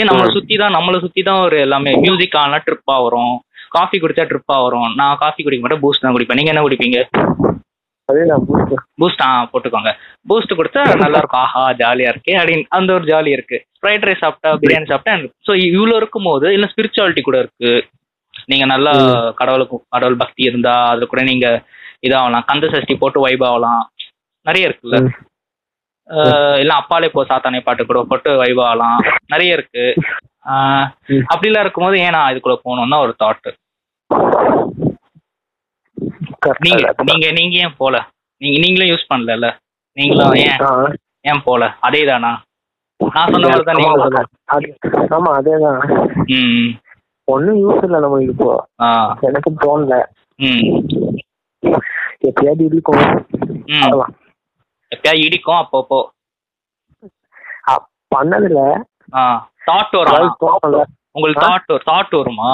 ஏன் 0.00 0.08
நம்மளை 0.10 0.28
சுத்தி 0.36 0.54
தான் 0.62 0.76
நம்மளை 0.78 0.98
சுத்தி 1.04 1.22
தான் 1.28 1.42
ஒரு 1.46 1.56
எல்லாமே 1.66 1.92
மியூசிக் 2.04 2.36
ஆனா 2.42 2.58
ட்ரிப்பா 2.66 2.96
வரும். 3.04 3.34
காஃபி 3.76 3.96
குடிச்சா 4.02 4.24
ட்ரிப்பா 4.30 4.56
வரும். 4.66 4.90
நான் 5.00 5.20
காஃபி 5.22 5.40
குடிக்க 5.46 5.62
மாட்டேன் 5.64 5.82
பூஸ்ட் 5.84 6.04
தான் 6.04 6.14
குடிப்பேன். 6.16 6.38
நீங்க 6.40 6.52
என்ன 6.52 6.64
குடிப்பீங்க. 6.66 7.00
பூஸ்ட் 9.00 9.22
ஆ 9.24 9.30
போட்டுக்கோங்க. 9.52 9.90
பூஸ்ட் 10.28 10.54
குடிச்சா 10.58 10.82
நல்லா 11.02 11.18
இருக்கும் 11.20 11.42
ஆஹா 11.46 11.64
ஜாலியா 11.80 12.12
இருக்கு 12.12 12.32
அப்படின்னு. 12.40 12.64
அந்த 12.76 12.90
ஒரு 12.98 13.04
ஜாலி 13.10 13.30
இருக்கு. 13.36 13.58
ஃப்ரைட் 13.80 14.06
ரைஸ் 14.08 14.22
சாப்பிட்டா 14.24 14.52
பிரியாணி 14.62 14.88
சாப்பிட்டா 14.92 15.16
ஸோ 15.48 15.54
இவ்வளோ 15.66 15.96
இருக்கும் 16.02 16.28
போது 16.30 16.48
இல்லை 16.56 16.68
ஸ்பிரிச்சுவாலிட்டி 16.72 17.24
கூட 17.26 17.38
இருக்கு. 17.44 17.72
நீங்க 18.50 18.64
நல்லா 18.72 18.92
கடவுளுக்கு 19.40 19.76
கடவுள் 19.94 20.22
பக்தி 20.22 20.42
இருந்தா 20.50 20.74
அதுல 20.92 21.06
கூட 21.12 21.22
நீங்க 21.30 21.46
இதாகலாம். 22.06 22.44
கந்த 22.44 22.68
சஷ்டி 22.70 22.96
போட்டு 22.96 23.20
வைப் 23.20 23.44
ஆகலாம். 23.44 23.90
நிறைய 24.46 24.68
இருக்குல்ல. 24.68 25.10
இல்ல 26.58 26.74
அப்பாலே 26.74 27.08
போ 27.08 27.24
சாத்தானே 27.24 27.60
பாட்டு 27.60 27.86
கூட 27.86 28.02
போட்டு 28.02 28.36
வைப் 28.36 28.60
ஆகலாம். 28.60 28.98
நிறைய 29.26 29.52
இருக்கு. 29.52 29.94
அப்படிலாம் 31.34 31.60
இருக்கும்போது 31.60 31.98
ஏன் 31.98 32.10
நான் 32.10 32.34
இதுக்குள்ள 32.34 32.56
போகணும்னு 32.64 32.90
தான் 32.90 33.00
ஒரு 33.00 33.14
தாட். 33.24 33.52
நீங்க. 36.58 36.94
நீங்க 37.02 37.30
நீங்க 37.30 37.56
ஏன் 37.56 37.74
போல? 37.76 38.08
நீங்க 38.36 38.58
நீங்களும் 38.58 38.88
யூஸ் 38.88 39.12
பண்ணல 39.14 39.56
நீங்களும் 39.92 40.32
ஏன். 40.32 40.56
ஏன் 41.20 41.42
போல? 41.44 41.74
அதேதானா? 41.82 42.36
நான் 43.12 43.30
சொன்ன 43.30 43.46
மாதிரி 43.46 43.64
தான் 43.64 43.74
நீங்களும் 43.74 44.26
ஆமா, 45.10 45.30
அது- 45.38 46.16
ம் 46.26 46.78
ஒண்ணும் 47.24 47.56
யூஸ் 47.56 47.84
இல்ல 47.84 48.00
நம்மளுக்கு 48.00 48.28
இப்போ. 48.28 48.68
எனக்கு 49.20 49.50
தோணல. 49.50 50.04
எப்பயாவது 52.22 52.62
இருக்கும் 52.64 53.02
ம். 53.68 53.82
அவ்வளவுதான். 53.82 54.14
எப்பயாவது 54.92 55.24
இடிக்கும் 55.24 55.60
அப்பப்போ. 55.60 56.00
ஆ 59.14 59.22
தாட் 59.66 59.94
வரும்? 59.94 60.34
உங்களுக்கு? 61.14 61.44
தாட் 61.44 61.72
தாட் 61.84 62.14
வருமா? 62.14 62.50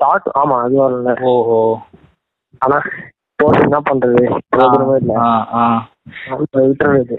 தாட் 0.00 0.28
ஆமா 0.38 0.56
அது 0.62 0.76
வரல. 0.76 1.12
ஓஹோ. 1.30 1.58
ஆனா 2.62 2.76
போட்டு 3.38 3.60
என்ன 3.60 3.78
பண்றது? 3.88 4.22
பிரயோஜனமே 4.50 4.96
இல்ல. 4.96 5.12
ஆ 5.20 5.30
ஆ. 5.54 5.64
அது 6.32 6.64
விட்டுறது 6.64 7.16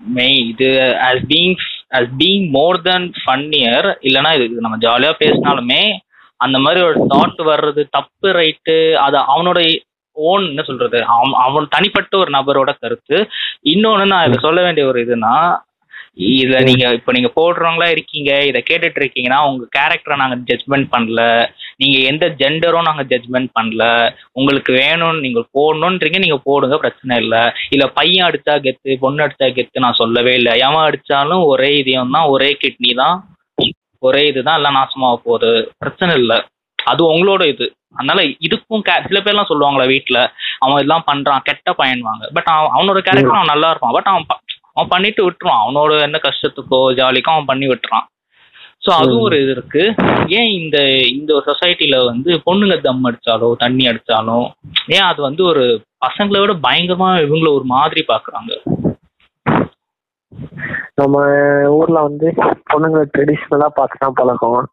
மெய் 0.00 0.38
இது 0.44 0.66
as 1.02 1.18
being 1.24 1.54
as 1.92 2.06
being 2.18 2.42
more 2.50 2.78
then 2.82 3.06
funnier 3.20 3.86
இல்லைன்னா 4.02 4.32
இது 4.34 4.44
இது 4.44 4.60
நம்ம 4.60 4.78
ஜாலியாக 4.78 5.20
பேசினாலுமே 5.20 5.82
அந்த 6.40 6.58
மாதிரி 6.58 6.80
ஒரு 6.88 6.98
தாட் 7.12 7.42
வர்றது 7.50 7.82
தப்பு 7.90 8.30
ரைட்டு 8.38 8.76
அது 9.06 9.18
அவனோட 9.34 9.60
ஓன் 10.16 10.44
என்ன 10.50 10.62
சொல்றது? 10.62 10.98
அவன் 11.14 11.32
அவன் 11.46 11.72
தனிப்பட்ட 11.74 12.12
ஒரு 12.18 12.30
நபரோட 12.30 12.70
கருத்து. 12.82 13.16
இன்னொன்று 13.72 14.04
நான் 14.12 14.26
இதை 14.28 14.38
சொல்ல 14.44 14.60
வேண்டிய 14.62 14.84
ஒரு 14.90 14.98
இதுனா 15.06 15.36
இதுல 16.26 16.58
நீங்க 16.66 16.84
இப்போ 16.98 17.10
நீங்க 17.12 17.30
போடுறவங்களா 17.38 17.86
இருக்கீங்க 17.94 18.30
இதை 18.50 18.60
கேட்டுட்டு 18.68 19.00
இருக்கீங்கன்னா 19.00 19.40
உங்க 19.48 19.64
கேரக்டரை 19.76 20.16
நாங்க 20.20 20.36
ஜட்மெண்ட் 20.50 20.88
பண்ணல. 20.94 21.20
நீங்க 21.78 21.96
எந்த 22.10 22.26
ஜெண்டரும் 22.40 22.88
நாங்க 22.88 23.04
ஜட்ஜ்மெண்ட் 23.10 23.50
பண்ணல. 23.58 23.84
உங்களுக்கு 24.32 24.72
வேணும்னு 24.82 25.24
நீங்க 25.26 25.42
போடணுன்றீங்க 25.58 26.20
நீங்க 26.24 26.38
போடுங்க 26.48 26.76
பிரச்சனை 26.84 27.16
இல்லை. 27.24 27.42
இல்ல 27.70 27.86
பையன் 27.98 28.26
அடிச்சா 28.28 28.54
கெத்து 28.66 28.98
பொண்ணு 29.04 29.24
அடிச்சா 29.26 29.48
கெத்து 29.58 29.84
நான் 29.86 30.00
சொல்லவே 30.02 30.34
இல்லை. 30.40 30.54
எவன் 30.68 30.86
அடிச்சாலும் 30.88 31.44
ஒரே 31.52 31.70
இதயம் 31.82 32.16
தான் 32.16 32.30
ஒரே 32.36 32.50
கிட்னி 32.64 32.94
தான். 33.02 33.16
ஒரே 34.08 34.22
இதுதான் 34.30 34.58
எல்லாம் 34.60 34.78
நாசமாக 34.80 35.16
போகுது. 35.26 35.52
பிரச்சனை 35.82 36.14
இல்லை. 36.22 36.38
அது 36.78 37.02
உங்களோட 37.12 37.42
இது. 37.52 37.66
அதனால 37.98 38.22
இதுக்கும் 38.46 38.84
சில 39.08 39.20
பேர்லாம் 39.26 39.50
சொல்லுவாங்களே 39.50 39.86
வீட்டில் 39.92 40.20
அவன் 40.62 40.76
இதெல்லாம் 40.78 41.06
பண்றான் 41.10 41.46
கெட்ட 41.48 41.70
பையன்வாங்க. 41.80 42.24
பட் 42.36 42.50
அவன் 42.56 42.74
அவனோட 42.76 42.98
கேரக்டர் 43.06 43.38
அவன் 43.38 43.52
நல்லா 43.52 43.70
இருப்பான். 43.72 43.96
பட் 43.96 44.10
அவன் 44.12 44.26
அவன் 44.74 44.92
பண்ணிட்டு 44.92 45.20
விட்டுருவான். 45.26 45.62
அவனோட 45.64 45.92
என்ன 46.08 46.18
கஷ்டத்துக்கோ 46.26 46.80
ஜாலிக்கோ 47.00 47.34
அவன் 47.34 47.50
பண்ணி 47.50 47.66
விட்டுறான். 47.70 48.06
ஸோ 48.84 48.90
அதுவும் 49.00 49.24
ஒரு 49.26 49.36
இது 49.42 49.52
இருக்கு. 49.56 49.82
ஏன் 50.38 50.50
இந்த 50.58 50.78
இந்த 51.16 51.32
சொசைட்டில 51.46 51.96
வந்து 52.10 52.30
பொண்ணுங்க 52.46 52.74
தம் 52.86 53.06
அடிச்சாலோ 53.10 53.48
தண்ணி 53.62 53.84
அடிச்சாலும் 53.90 54.46
ஏன் 54.96 55.06
அது 55.10 55.20
வந்து 55.28 55.42
ஒரு 55.52 55.64
பசங்களை 56.04 56.40
விட 56.42 56.54
பயங்கரமா 56.66 57.08
இவங்கள 57.26 57.48
ஒரு 57.58 57.66
மாதிரி 57.74 58.02
பாக்குறாங்க? 58.12 58.52
நம்ம 61.00 61.16
ஊர்ல 61.78 61.98
வந்து 62.08 62.26
பொண்ணுங்களை 62.72 63.04
ட்ரெடிஷ்னலா 63.14 63.68
பார்த்து 63.78 64.02
தான் 64.04 64.18
பழக்கம். 64.20 64.68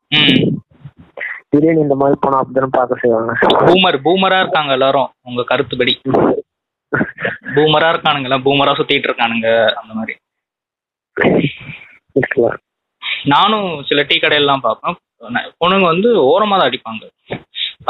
திடீர்னு 1.52 1.86
இந்த 1.86 1.96
மாதிரி 2.02 2.18
போனா 2.24 2.38
அப்படிதான் 2.42 2.78
பார்க்க 2.78 3.02
செய்வாங்க. 3.04 3.34
பூமர் 3.68 3.98
பூமரா 4.06 4.38
இருக்காங்க 4.44 4.72
எல்லாரும் 4.78 5.10
உங்க 5.30 5.42
கருத்துப்படி. 5.52 5.94
பூமரா 7.56 7.88
இருக்கானுங்களா? 7.94 8.40
பூமரா 8.48 8.74
சுத்திட்டு 8.80 9.10
இருக்கானுங்க 9.10 9.50
அந்த 9.80 9.92
மாதிரி. 10.00 10.16
நானும் 13.34 13.68
சில 13.90 14.00
டீ 14.10 14.16
கடையெல்லாம் 14.20 14.66
பார்ப்பேன். 14.68 14.98
பொண்ணுங்க 15.62 15.86
வந்து 15.92 16.10
ஓரமா 16.32 16.56
தான் 16.58 16.70
அடிப்பாங்க. 16.70 17.04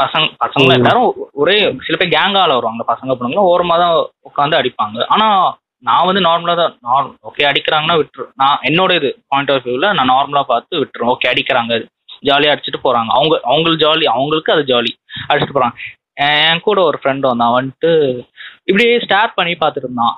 பசங்க 0.00 0.26
பசங்க 0.42 0.74
எல்லாரும் 0.78 1.08
ஒரே 1.42 1.56
சில 1.86 1.94
பேர் 1.98 2.14
கேங்கால 2.14 2.54
வருவாங்க 2.56 2.84
பசங்க 2.92 3.12
பொண்ணுங்களும் 3.18 3.50
ஓரமா 3.52 3.76
தான் 3.82 3.96
உட்காந்து 4.28 4.58
அடிப்பாங்க. 4.60 4.98
ஆனா 5.14 5.26
நான் 5.88 6.06
வந்து 6.08 6.22
நார்மலா 6.26 6.54
தான் 6.60 6.74
நார்மல் 6.88 7.16
ஓகே 7.28 7.46
அடிக்கிறாங்கன்னா 7.50 7.96
விட்டுரு. 8.00 8.26
நான் 8.42 8.62
என்னோட 8.68 8.92
இது 9.00 9.10
பாயிண்ட் 9.32 9.50
ஆஃப் 9.54 9.66
வியூல 9.66 9.88
நான் 9.98 10.12
நார்மலா 10.14 10.42
பார்த்து 10.52 10.80
விட்டுருவேன். 10.82 11.12
ஓகே 11.14 11.30
அடிக்கிறாங்க 11.32 11.74
ஜாலியா 12.28 12.52
அடிச்சுட்டு 12.52 12.80
போறாங்க. 12.86 13.10
அவங்க 13.18 13.34
அவங்களுக்கு 13.50 13.82
ஜாலி 13.84 14.06
அவங்களுக்கு 14.14 14.54
அது 14.54 14.64
ஜாலி 14.72 14.92
அடிச்சுட்டு 15.28 15.56
போறாங்க. 15.58 15.76
என் 16.26 16.64
கூட 16.66 16.78
ஒரு 16.88 16.98
ஃப்ரெண்ட் 17.00 17.28
வந்தான். 17.30 17.56
வந்துட்டு 17.58 17.90
இப்படியே 18.68 18.92
ஸ்டார் 19.04 19.36
பண்ணி 19.38 19.54
பார்த்துட்டு 19.62 19.88
இருந்தான் 19.88 20.16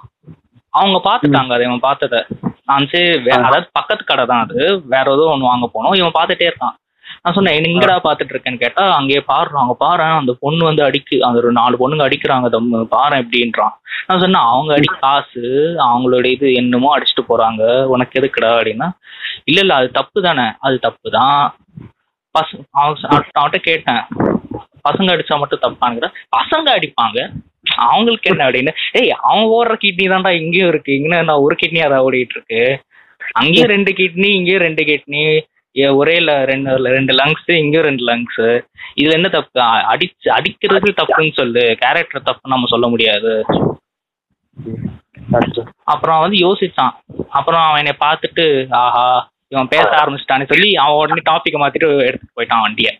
அவங்க 0.72 0.98
பார்த்துட்டாங்க 1.08 1.54
அதை 1.54 1.64
இவன் 1.68 1.86
பார்த்தத. 1.88 2.16
நான் 2.70 2.88
சரி 2.92 3.30
அதாவது 3.36 3.68
பக்கத்து 3.78 4.02
கடை 4.04 4.24
தான் 4.32 4.44
அது. 4.44 4.58
வேற 4.94 5.06
ஏதோ 5.16 5.24
ஒன்று 5.34 5.50
வாங்க 5.50 5.66
போனோம். 5.74 5.96
இவன் 6.00 6.16
பார்த்துட்டே 6.18 6.48
இருக்கான். 6.50 6.76
நான் 7.26 7.34
சொன்னேன் 7.36 7.56
"என்ன 7.58 7.70
பாத்துட்டு 8.04 8.32
இருக்கேன்னு 8.32 8.60
கேட்டா 8.60 8.82
அங்கேயே 8.96 9.20
பாடுறான் 9.28 9.62
அங்க 9.62 9.74
பாரு 9.80 10.02
அந்த 10.18 10.32
பொண்ணு 10.42 10.62
வந்து 10.64 10.82
அடிக்கு 10.84 11.16
அந்த 11.26 11.38
ஒரு 11.42 11.50
நாலு 11.52 11.80
பொண்ணுங்க 11.80 12.04
அடிக்கிறாங்க. 12.06 12.48
தம் 12.54 12.68
பாரு 12.92 13.14
எப்படின்றான் 13.22 13.74
நான் 14.08 14.22
சொன்னேன் 14.22 14.48
அவங்க 14.50 14.70
அடி 14.76 14.88
காசு 14.96 15.42
அவங்களோட 15.86 16.26
இது 16.34 16.46
என்னமோ 16.54 16.90
அடிச்சுட்டு 16.94 17.24
போறாங்க. 17.30 17.62
உனக்கு 17.94 18.18
எதுக்குடா? 18.20 18.50
அப்படின்னா 18.56 18.88
இல்ல 19.46 19.58
இல்ல 19.64 19.74
அது 19.80 19.88
தப்பு 19.98 20.18
தானே. 20.26 20.46
அது 20.66 20.76
தப்பு 20.86 21.08
தான். 21.16 21.42
பச 22.34 22.48
அவன் 22.76 23.02
அவன்கிட்ட 23.10 23.60
கேட்டேன். 23.66 24.02
பசங்க 24.86 25.14
அடிச்சா 25.14 25.36
மட்டும் 25.42 25.64
தப்பானுங்கிற 25.64 26.08
பசங்க 26.36 26.68
அடிப்பாங்க. 26.76 27.18
அவங்களுக்கு 27.86 28.30
என்ன 28.32 28.44
அப்படின்னு 28.46 28.72
ஏய் 28.98 29.12
அவன் 29.24 29.50
ஓடுற 29.54 29.74
கிட்னி 29.82 30.06
தான்டா 30.12 30.32
இங்கேயும் 30.40 30.70
இருக்கு. 30.72 30.92
இங்கே 30.98 31.20
நான் 31.22 31.44
ஒரு 31.46 31.56
கிட்னியா 31.62 31.88
தான் 31.92 32.04
ஓடிட்டு 32.06 32.36
இருக்கு? 32.38 32.62
அங்கேயும் 33.36 33.72
ரெண்டு 33.74 33.90
கிட்னி 34.00 34.28
இங்கேயும் 34.38 34.64
ரெண்டு 34.66 34.82
கிட்னி 34.90 35.22
ஒரே 35.84 36.18
ரெண்டு 36.50 36.76
ரெண்டு 36.76 37.12
லங்ஸ் 37.14 37.50
இங்கேயும் 37.62 37.86
ரெண்டு 37.86 38.04
லங்ஸ் 38.06 38.42
இதுல 39.00 39.16
என்ன 39.18 39.28
தப்பு? 39.28 39.60
அடிச்சு 39.92 40.28
அடிக்கிறது 40.28 40.94
தப்புன்னு 41.00 41.32
சொல்லு. 41.32 41.64
கேரக்டர் 41.80 42.26
தப்புன்னு 42.26 42.54
நம்ம 42.54 42.66
சொல்ல 42.66 42.88
முடியாது. 42.88 43.32
அப்புறம் 45.84 46.20
வந்து 46.20 46.36
யோசிச்சான். 46.36 46.94
அப்புறம் 47.28 47.60
அவன் 47.60 47.84
என்னை 47.84 47.94
பார்த்துட்டு 48.00 48.66
ஆஹா 48.70 49.30
இவன் 49.48 49.68
பேச 49.68 49.88
ஆரம்பிச்சிட்டான்னு 50.02 50.50
சொல்லி 50.52 50.74
அவன் 50.74 50.96
உடனே 50.96 51.22
டாபிக்கை 51.30 51.58
மாத்திட்டு 51.62 51.88
எடுத்துட்டு 52.06 52.36
போயிட்டான் 52.38 52.60
வண்டியை. 52.60 52.92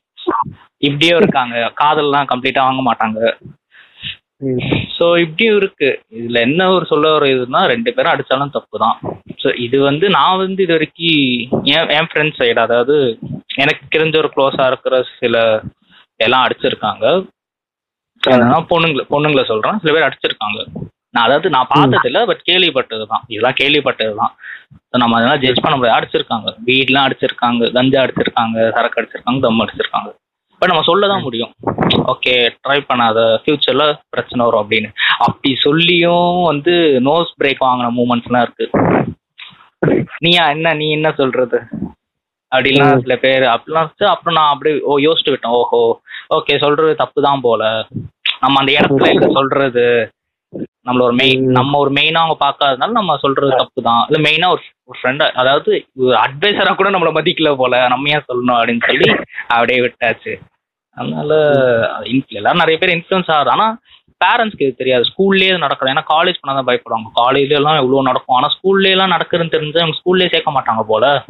இப்படியே 0.78 1.16
இருக்காங்க. 1.16 1.72
காதல்லாம் 1.80 2.30
கம்ப்ளீட்டா 2.32 2.62
வாங்க 2.68 2.82
மாட்டாங்க. 2.88 3.20
ஸோ 4.96 5.06
இப்படியும் 5.22 5.58
இருக்கு. 5.58 5.88
இதுல 6.18 6.40
என்ன 6.46 6.62
ஒரு 6.72 6.84
சொல்ல 6.90 7.12
வர 7.12 7.26
இதுனா 7.34 7.60
ரெண்டு 7.72 7.90
பேரும் 7.94 8.12
அடிச்சாலும் 8.12 8.54
தப்பு 8.56 8.76
தான் 8.82 8.96
ஸோ 9.42 9.48
இது 9.66 9.78
வந்து 9.88 10.06
நான் 10.16 10.40
வந்து 10.42 10.60
இது 10.64 10.74
வரைக்கும் 10.76 11.22
என் 11.74 11.92
என் 11.96 12.08
ஃப்ரெண்ட்ஸ் 12.10 12.40
சைடு 12.40 12.60
அதாவது 12.64 12.96
எனக்கு 13.62 13.84
தெரிஞ்ச 13.94 14.16
ஒரு 14.22 14.30
க்ளோஸா 14.34 14.66
இருக்கிற 14.70 14.96
சில 15.14 15.36
எல்லாம் 16.20 16.44
அடிச்சிருக்காங்க. 16.46 17.04
பொண்ணுங்களை 18.70 19.04
பொண்ணுங்களை 19.12 19.44
சொல்றேன். 19.50 19.80
சில 19.82 19.92
பேர் 19.94 20.06
அடிச்சிருக்காங்க. 20.06 20.60
நான் 21.14 21.26
அதாவது 21.26 21.48
நான் 21.54 21.70
பார்த்தது 21.72 22.08
இல்ல 22.10 22.20
பட் 22.30 22.42
கேள்விப்பட்டது 22.48 23.04
தான் 23.12 23.24
இதெல்லாம் 23.32 23.58
கேள்விப்பட்டது 23.60 24.14
தான் 24.20 24.32
நம்ம 25.02 25.16
அதெல்லாம் 25.18 25.42
ஜட்ஜ் 25.42 25.62
பண்ண 25.64 25.74
முடியாது. 25.76 25.98
அடிச்சிருக்காங்க. 25.98 26.48
வீட்லாம் 26.68 27.06
அடிச்சிருக்காங்க. 27.06 27.62
கஞ்சா 27.76 28.02
அடிச்சிருக்காங்க. 28.04 28.58
சரக்கு 28.76 28.98
அடிச்சிருக்காங்க. 29.00 29.40
தம் 29.46 29.62
அடிச்சிருக்காங்க. 29.64 30.10
பட் 30.60 30.70
நம்ம 30.70 30.84
சொல்ல 30.88 31.08
தான் 31.12 31.24
முடியும். 31.26 31.52
ஓகே 32.12 32.34
ட்ரை 32.64 32.78
பண்ணாத 32.90 33.18
ஃபியூச்சர்ல 33.42 33.84
பிரச்சனை 34.14 34.44
வரும் 34.46 34.62
அப்படின்னு. 34.62 34.88
அப்படி 35.26 35.50
சொல்லியும் 35.66 36.30
வந்து 36.50 36.74
நோஸ் 37.08 37.36
பிரேக் 37.40 37.66
வாங்கின 37.66 37.90
மூமெண்ட்ஸ்லாம் 37.98 38.46
இருக்கு. 38.46 38.66
நீயா 40.24 40.44
என்ன 40.54 40.74
நீ 40.80 40.86
என்ன 40.98 41.08
சொல்றது? 41.20 41.58
அப்படிலாம் 42.52 43.02
சில 43.04 43.14
பேர் 43.24 43.44
அப்படிலாம் 43.52 43.88
அப்புறம் 44.14 44.36
நான் 44.38 44.52
அப்படியே 44.54 44.76
ஓ 44.90 44.94
யோசிச்சு 45.06 45.32
விட்டேன் 45.32 45.56
ஓஹோ 45.60 45.80
ஓகே 46.36 46.54
சொல்றது 46.64 46.92
தப்பு 47.02 47.20
தான் 47.28 47.44
போல. 47.46 47.62
நம்ம 48.42 48.60
அந்த 48.60 48.72
இடத்துல 48.78 49.10
இல்ல 49.14 49.28
சொல்றது. 49.38 49.86
நம்மள 50.86 51.02
ஒரு 51.02 51.12
மெயின் 51.12 51.46
நம்ம 51.46 51.78
ஒரு 51.78 51.90
மெயினா 51.90 52.12
அவங்க 52.12 52.36
பார்க்காதனால 52.44 52.90
நம்ம 52.90 53.16
சொல்றது 53.16 53.56
தப்பு 53.56 53.82
தான். 53.82 54.06
இல்ல 54.08 54.30
மெயினா 54.30 54.50
ஒரு 54.50 54.60
ஒரு 54.84 54.98
ஃப்ரெண்ட் 55.02 55.30
அதாவது 55.30 55.86
அட்வைசரா 55.96 56.74
கூட 56.74 56.90
நம்மள 56.90 57.14
மதிக்கல 57.14 57.56
போல 57.56 57.88
நம்ம 57.88 58.08
ஏன் 58.08 58.24
சொல்லணும் 58.32 58.50
அப்படின்னு 58.50 58.86
சொல்லி 58.86 59.16
அப்படியே 59.48 59.78
விட்டாச்சு. 59.78 60.40
அதனால 60.94 61.34
எல்லாரும் 62.28 62.64
நிறைய 62.64 62.78
பேர் 62.78 62.96
இன்ஃப்ளூயன்ஸ் 62.96 63.30
ஆகுது. 63.30 63.50
ஆனா 63.50 63.78
பேரண்ட்ஸ்க்கு 64.24 64.62
இது 64.62 64.74
தெரியாது. 64.74 65.02
ஸ்கூல்லேயே 65.02 65.58
நடக்குது 65.58 65.92
ஏன்னா 65.92 66.04
காலேஜ் 66.08 66.34
பண்ணாதான் 66.34 66.64
தான் 66.64 66.66
பயப்படுவாங்க. 66.66 67.18
காலேஜ்ல 67.20 67.50
எல்லாம் 67.50 67.74
எவ்வளவு 67.74 68.02
நடக்கும். 68.02 68.36
ஆனா 68.36 68.46
ஸ்கூல்ல 68.46 68.90
எல்லாம் 68.90 69.10
நடக்குதுன்னு 69.10 69.54
தெரிஞ்சு 69.54 69.78
அவங்க 69.78 70.00
ஸ்கூல்லேயே 70.04 70.30
சேர்க்க 70.30 70.60
மாட்டாங்க 70.60 70.82
போல. 70.86 71.24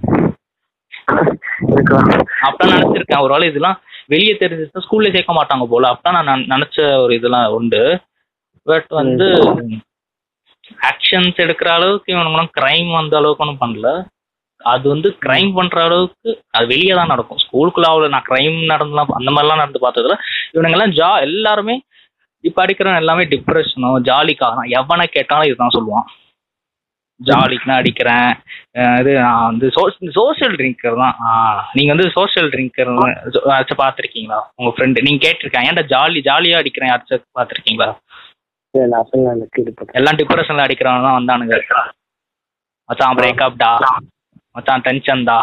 அப்பதான் 2.43 2.75
நினைச்சிருக்கேன். 2.75 3.21
ஒரு 3.21 3.33
வேளை 3.33 3.49
இதெல்லாம் 3.49 3.81
வெளியே 4.07 4.35
தெரிஞ்சிச்சுன்னா 4.35 4.83
ஸ்கூல்ல 4.91 5.13
சேர்க்க 5.13 5.33
மாட்டாங்க 5.33 5.65
போல. 5.65 5.93
அப்பதான் 5.93 6.23
நன- 6.23 6.57
நினைச்ச 6.57 7.03
ஒரு 7.03 7.15
இதெல்லாம் 7.15 7.53
உண்டு. 7.53 8.01
பட் 8.67 8.91
வந்து 9.01 9.27
ஆக்ஷன்ஸ் 10.91 11.41
எடுக்கிற 11.45 11.69
அளவுக்கு 11.79 12.09
இவனுங்களும் 12.15 12.53
கிரைம் 12.59 12.91
வந்த 12.99 13.15
அளவுக்கு 13.21 13.45
ஒன்றும் 13.45 13.63
பண்ணல. 13.65 13.89
அது 14.61 14.85
வந்து 14.93 15.09
கிரைம் 15.25 15.51
பண்ற 15.57 15.79
அளவுக்கு 15.89 16.31
அது 16.57 16.65
வெளியே 16.73 16.95
தான் 16.99 17.13
நடக்கும். 17.13 17.41
ஸ்கூலுக்குள்ள 17.45 17.89
அவ்வளோ 17.91 18.09
நான் 18.15 18.29
கிரைம் 18.31 18.59
நடந்துலாம் 18.73 19.17
அந்த 19.19 19.31
மாதிரிலாம் 19.35 19.63
நடந்து 19.63 19.85
பார்த்ததுல 19.85 20.17
இவனுங்கெல்லாம் 20.55 20.95
ஜா 21.01 21.11
எல்லாருமே 21.29 21.77
இப்போ 22.45 22.61
அடிக்கிறவன் 22.65 23.03
எல்லாமே 23.03 23.23
டிப்ரெஷனோ 23.33 23.91
ஜாலிக்காக 24.09 24.55
தான். 24.59 24.71
எவனை 24.81 25.07
கேட்டாலும் 25.17 25.49
இதுதான் 25.49 25.77
சொல்லுவான். 25.77 26.07
ஜாலிக்கு 27.21 27.69
நான் 27.69 27.81
அடிக்கிறேன் 27.83 28.31
இது 29.01 29.13
நான் 29.27 29.47
வந்து 29.51 29.67
சோஷியல் 30.17 30.57
ட்ரிங்கர் 30.59 30.99
தான். 31.03 31.15
ஆஹ் 31.29 31.63
நீங்க 31.77 31.91
வந்து 31.95 32.09
சோஷியல் 32.17 32.51
ட்ரிங்கர் 32.55 32.91
பார்த்துருக்கீங்களா? 33.83 34.41
உங்க 34.59 34.71
ஃப்ரெண்டு 34.75 35.05
நீங்க 35.07 35.21
கேட்டிருக்கேன். 35.27 35.67
ஏன்டா 35.69 35.85
ஜாலி 35.95 36.21
ஜாலியா 36.29 36.61
அடிக்கிறேன் 36.63 36.91
யாராச்சும் 36.93 37.25
பார்த்துருக்கீங்களா? 37.39 37.89
எல்லாம் 39.99 40.19
டிப்ரெஷன்ல 40.21 40.65
அடிக்கிறவங்க 40.67 41.07
தான் 41.07 41.19
வந்தானுங்க. 41.19 41.57
மச்சான் 42.89 43.19
பிரேக்கப் 43.19 43.61
டா? 43.63 43.73
மச்சான் 44.57 44.85
டென்ஷன் 44.87 45.25
டா? 45.31 45.39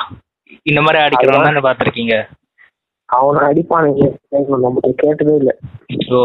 இந்த 0.69 0.79
மாதிரி 0.85 0.99
அடிக்கிறவங்க 1.03 1.49
தான் 1.49 1.67
பார்த்துருக்கீங்க? 1.67 2.15
அவனை 3.09 3.41
அடிப்பானுங்க. 3.49 4.03
நம்ம 4.65 4.93
கேட்டதே 5.03 5.33
இல்ல. 5.41 5.51
ஸோ 6.07 6.19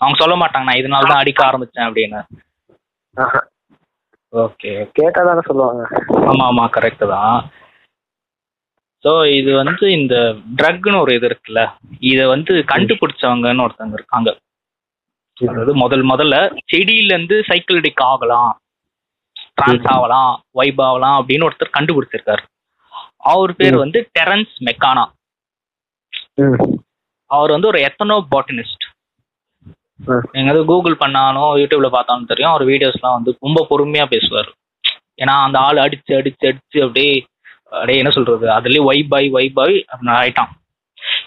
அவங்க 0.00 0.16
சொல்ல 0.22 0.34
மாட்டாங்க 0.42 0.68
நான் 0.68 0.80
இதனால 0.80 1.08
தான் 1.10 1.22
அடிக்க 1.22 1.40
ஆரம்பிச்சேன் 1.46 1.86
அப்படின்னு. 1.88 2.20
ஓகே 4.32 4.72
கேட்டா 4.98 5.20
தானே 5.28 5.42
சொல்லுவாங்க. 5.48 5.82
ஆமா 6.30 6.44
ஆமா 6.50 6.64
கரெக்ட் 6.76 7.04
தான். 7.14 7.38
ஸோ 9.04 9.10
இது 9.38 9.50
வந்து 9.60 9.86
இந்த 9.98 10.14
ட்ரக்னு 10.60 11.02
ஒரு 11.04 11.12
இது 11.16 11.26
இருக்குல்ல. 11.30 11.60
இதை 12.12 12.24
வந்து 12.34 12.52
கண்டுபிடிச்சவங்கன்னு 12.72 13.64
ஒருத்தவங்க 13.66 13.98
இருக்காங்க. 14.00 14.30
அதாவது 15.46 15.74
முதல் 15.74 16.04
முதல்ல 16.04 16.36
செடியில 16.72 17.12
இருந்து 17.14 17.44
சைக்கிள் 17.46 17.92
ஆகலாம். 17.94 18.52
டிரான்ஸ் 19.54 19.86
ஆகலாம் 19.86 20.42
வைப் 20.50 20.80
ஆகலாம் 20.82 21.16
அப்படின்னு 21.22 21.48
ஒருத்தர் 21.48 21.76
கண்டுபிடிச்சிருக்காரு. 21.78 22.42
அவர் 23.16 23.56
பேர் 23.56 23.76
வந்து 23.76 24.10
டெரன்ஸ் 24.18 24.54
மெக்கானா. 24.68 25.04
அவர் 27.30 27.50
வந்து 27.50 27.66
ஒரு 27.66 27.78
எத்தனோ 27.80 28.16
பாட்டனிஸ்ட். 28.30 28.84
நீங்க 30.32 30.52
வந்து 30.52 30.64
கூகுள் 30.64 30.96
பண்ணாலும் 30.96 31.56
யூடியூப்ல 31.56 31.88
பார்த்தாலும் 31.90 32.24
தெரியும் 32.24 32.50
அவர் 32.50 32.66
வீடியோஸ்லாம் 32.66 33.16
வந்து 33.16 33.36
ரொம்ப 33.40 33.66
பொறுமையா 33.70 34.06
பேசுவார். 34.06 34.50
ஏன்னா 35.22 35.34
அந்த 35.46 35.58
ஆள் 35.58 35.76
அடிச்சு 35.76 36.14
அடிச்சு 36.18 36.46
அடிச்சு 36.48 36.80
அப்படியே 36.80 37.26
அப்படியே 37.64 37.98
என்ன 37.98 38.10
சொல்றது? 38.10 38.46
அதுலயே 38.48 38.84
வைப் 38.84 39.14
ஆகி 39.14 39.28
வைப் 39.28 39.60
ஆகி 39.60 39.84
ஆயிட்டான். 40.18 40.52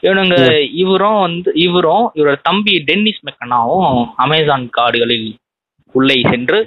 இவனுங்க 0.03 0.35
இவரும் 0.83 1.19
வந்து 1.25 1.49
இவரும் 1.65 2.05
இவரோட 2.17 2.37
தம்பி 2.49 2.73
டென்னிஸ் 2.89 3.23
மெக்கனாவும் 3.27 3.89
அமேசான் 4.25 4.65
காடுகளில் 4.77 5.29
உள்ளே 5.95 6.17
சென்று 6.31 6.59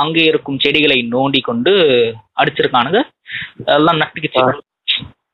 அங்கே 0.00 0.24
இருக்கும் 0.30 0.60
செடிகளை 0.64 0.98
நோண்டி 1.14 1.40
கொண்டு 1.48 1.72
அடிச்சிருக்கானுங்க. 2.40 3.00
எல்லாம் 3.76 4.00
நட்டுக்குச்சு 4.02 4.42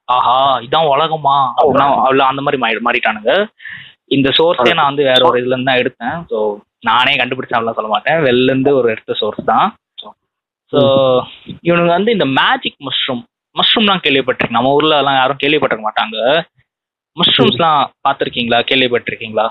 ஆஹா 0.09 0.37
இதான் 0.67 0.91
உலகமா? 0.95 1.37
அப்படின்னா 1.59 2.27
அந்த 2.31 2.43
மாதிரி 2.45 2.59
மாறி 2.63 2.81
மாறிட்டானுங்க. 2.87 3.33
இந்த 4.17 4.29
சோர்ஸே 4.39 4.73
நான் 4.79 4.91
வந்து 4.91 5.05
வேற 5.11 5.21
ஒரு 5.29 5.39
இதுல 5.41 5.55
இருந்து 5.55 5.71
தான் 5.71 5.83
எடுத்தேன். 5.83 6.17
ஸோ 6.31 6.39
நானே 6.89 7.13
கண்டுபிடிச்சாலாம் 7.21 7.79
சொல்ல 7.79 7.91
மாட்டேன். 7.93 8.19
வெளில 8.27 8.51
இருந்து 8.53 8.73
ஒரு 8.81 8.89
எடுத்த 8.95 9.15
சோர்ஸ் 9.21 9.43
தான். 9.53 9.69
ஸோ 10.73 10.81
இவனுங்க 11.69 11.93
வந்து 11.99 12.15
இந்த 12.17 12.27
மேஜிக் 12.41 12.81
மஷ்ரூம் 12.89 13.23
மஷ்ரூம்லாம் 13.57 14.05
கேள்விப்பட்டிருக்கீங்க 14.05 14.59
நம்ம 14.59 14.75
ஊர்ல 14.79 15.01
எல்லாம் 15.03 15.19
யாரும் 15.21 15.41
கேள்விப்பட்டிருக்க 15.43 15.87
மாட்டாங்க. 15.89 16.19
மஷ்ரூம்ஸ்லாம் 17.17 17.83
பார்த்துருக்கீங்களா? 18.05 18.59
கேள்விப்பட்டிருக்கீங்களா? 18.69 19.47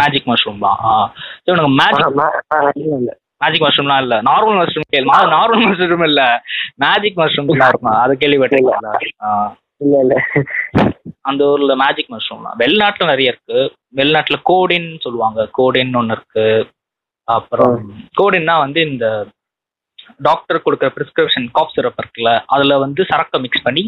மேஜிக் 0.00 0.28
மஷ்ரூம்லாம் 0.30 0.78
ஆ. 0.84 0.92
இவனுங்க 1.46 1.70
மேஜிக் 1.80 2.14
மேஜிக் 3.40 3.64
மஷ்ரூம்லாம் 3.64 4.02
இல்ல 4.02 4.14
நார்மல் 4.22 4.58
மஷ்ரூம் 4.60 4.90
கேள்வி 4.90 5.10
நார்மல் 5.34 5.64
மஷ்ரூம் 5.66 6.04
இல்ல. 6.04 6.22
மேஜிக் 6.76 7.18
மஷ்ரூம்லாம் 7.20 7.70
இருக்கும் 7.70 7.98
அது 8.02 8.14
கேள்விப்பட்டிருக்கீங்களா. 8.14 8.92
இல்ல. 9.80 9.98
இல்ல 9.98 10.14
அந்த 11.22 11.42
ஊர்ல 11.44 11.74
மேஜிக் 11.76 12.10
மஷ்ரூம்லாம் 12.10 12.58
வெளிநாட்டுல 12.58 13.06
நிறைய 13.06 13.32
இருக்கு. 13.32 13.58
வெளிநாட்டுல 13.94 14.38
கோடின் 14.50 14.90
சொல்லுவாங்க. 14.98 15.40
கோடின் 15.58 15.96
ஒன்று 15.96 16.16
இருக்கு. 16.16 16.46
அப்புறம் 17.28 17.74
கோடின்னா 18.20 18.54
வந்து 18.58 18.80
இந்த 18.90 19.06
டாக்டர் 20.20 20.64
கொடுக்குற 20.64 20.88
பிரிஸ்கிரிப்ஷன் 20.94 21.46
காப் 21.52 21.74
சிரப் 21.74 22.00
இருக்குல்ல 22.00 22.30
அதுல 22.46 22.78
வந்து 22.78 23.02
சரக்கை 23.04 23.40
மிக்ஸ் 23.40 23.62
பண்ணி 23.62 23.84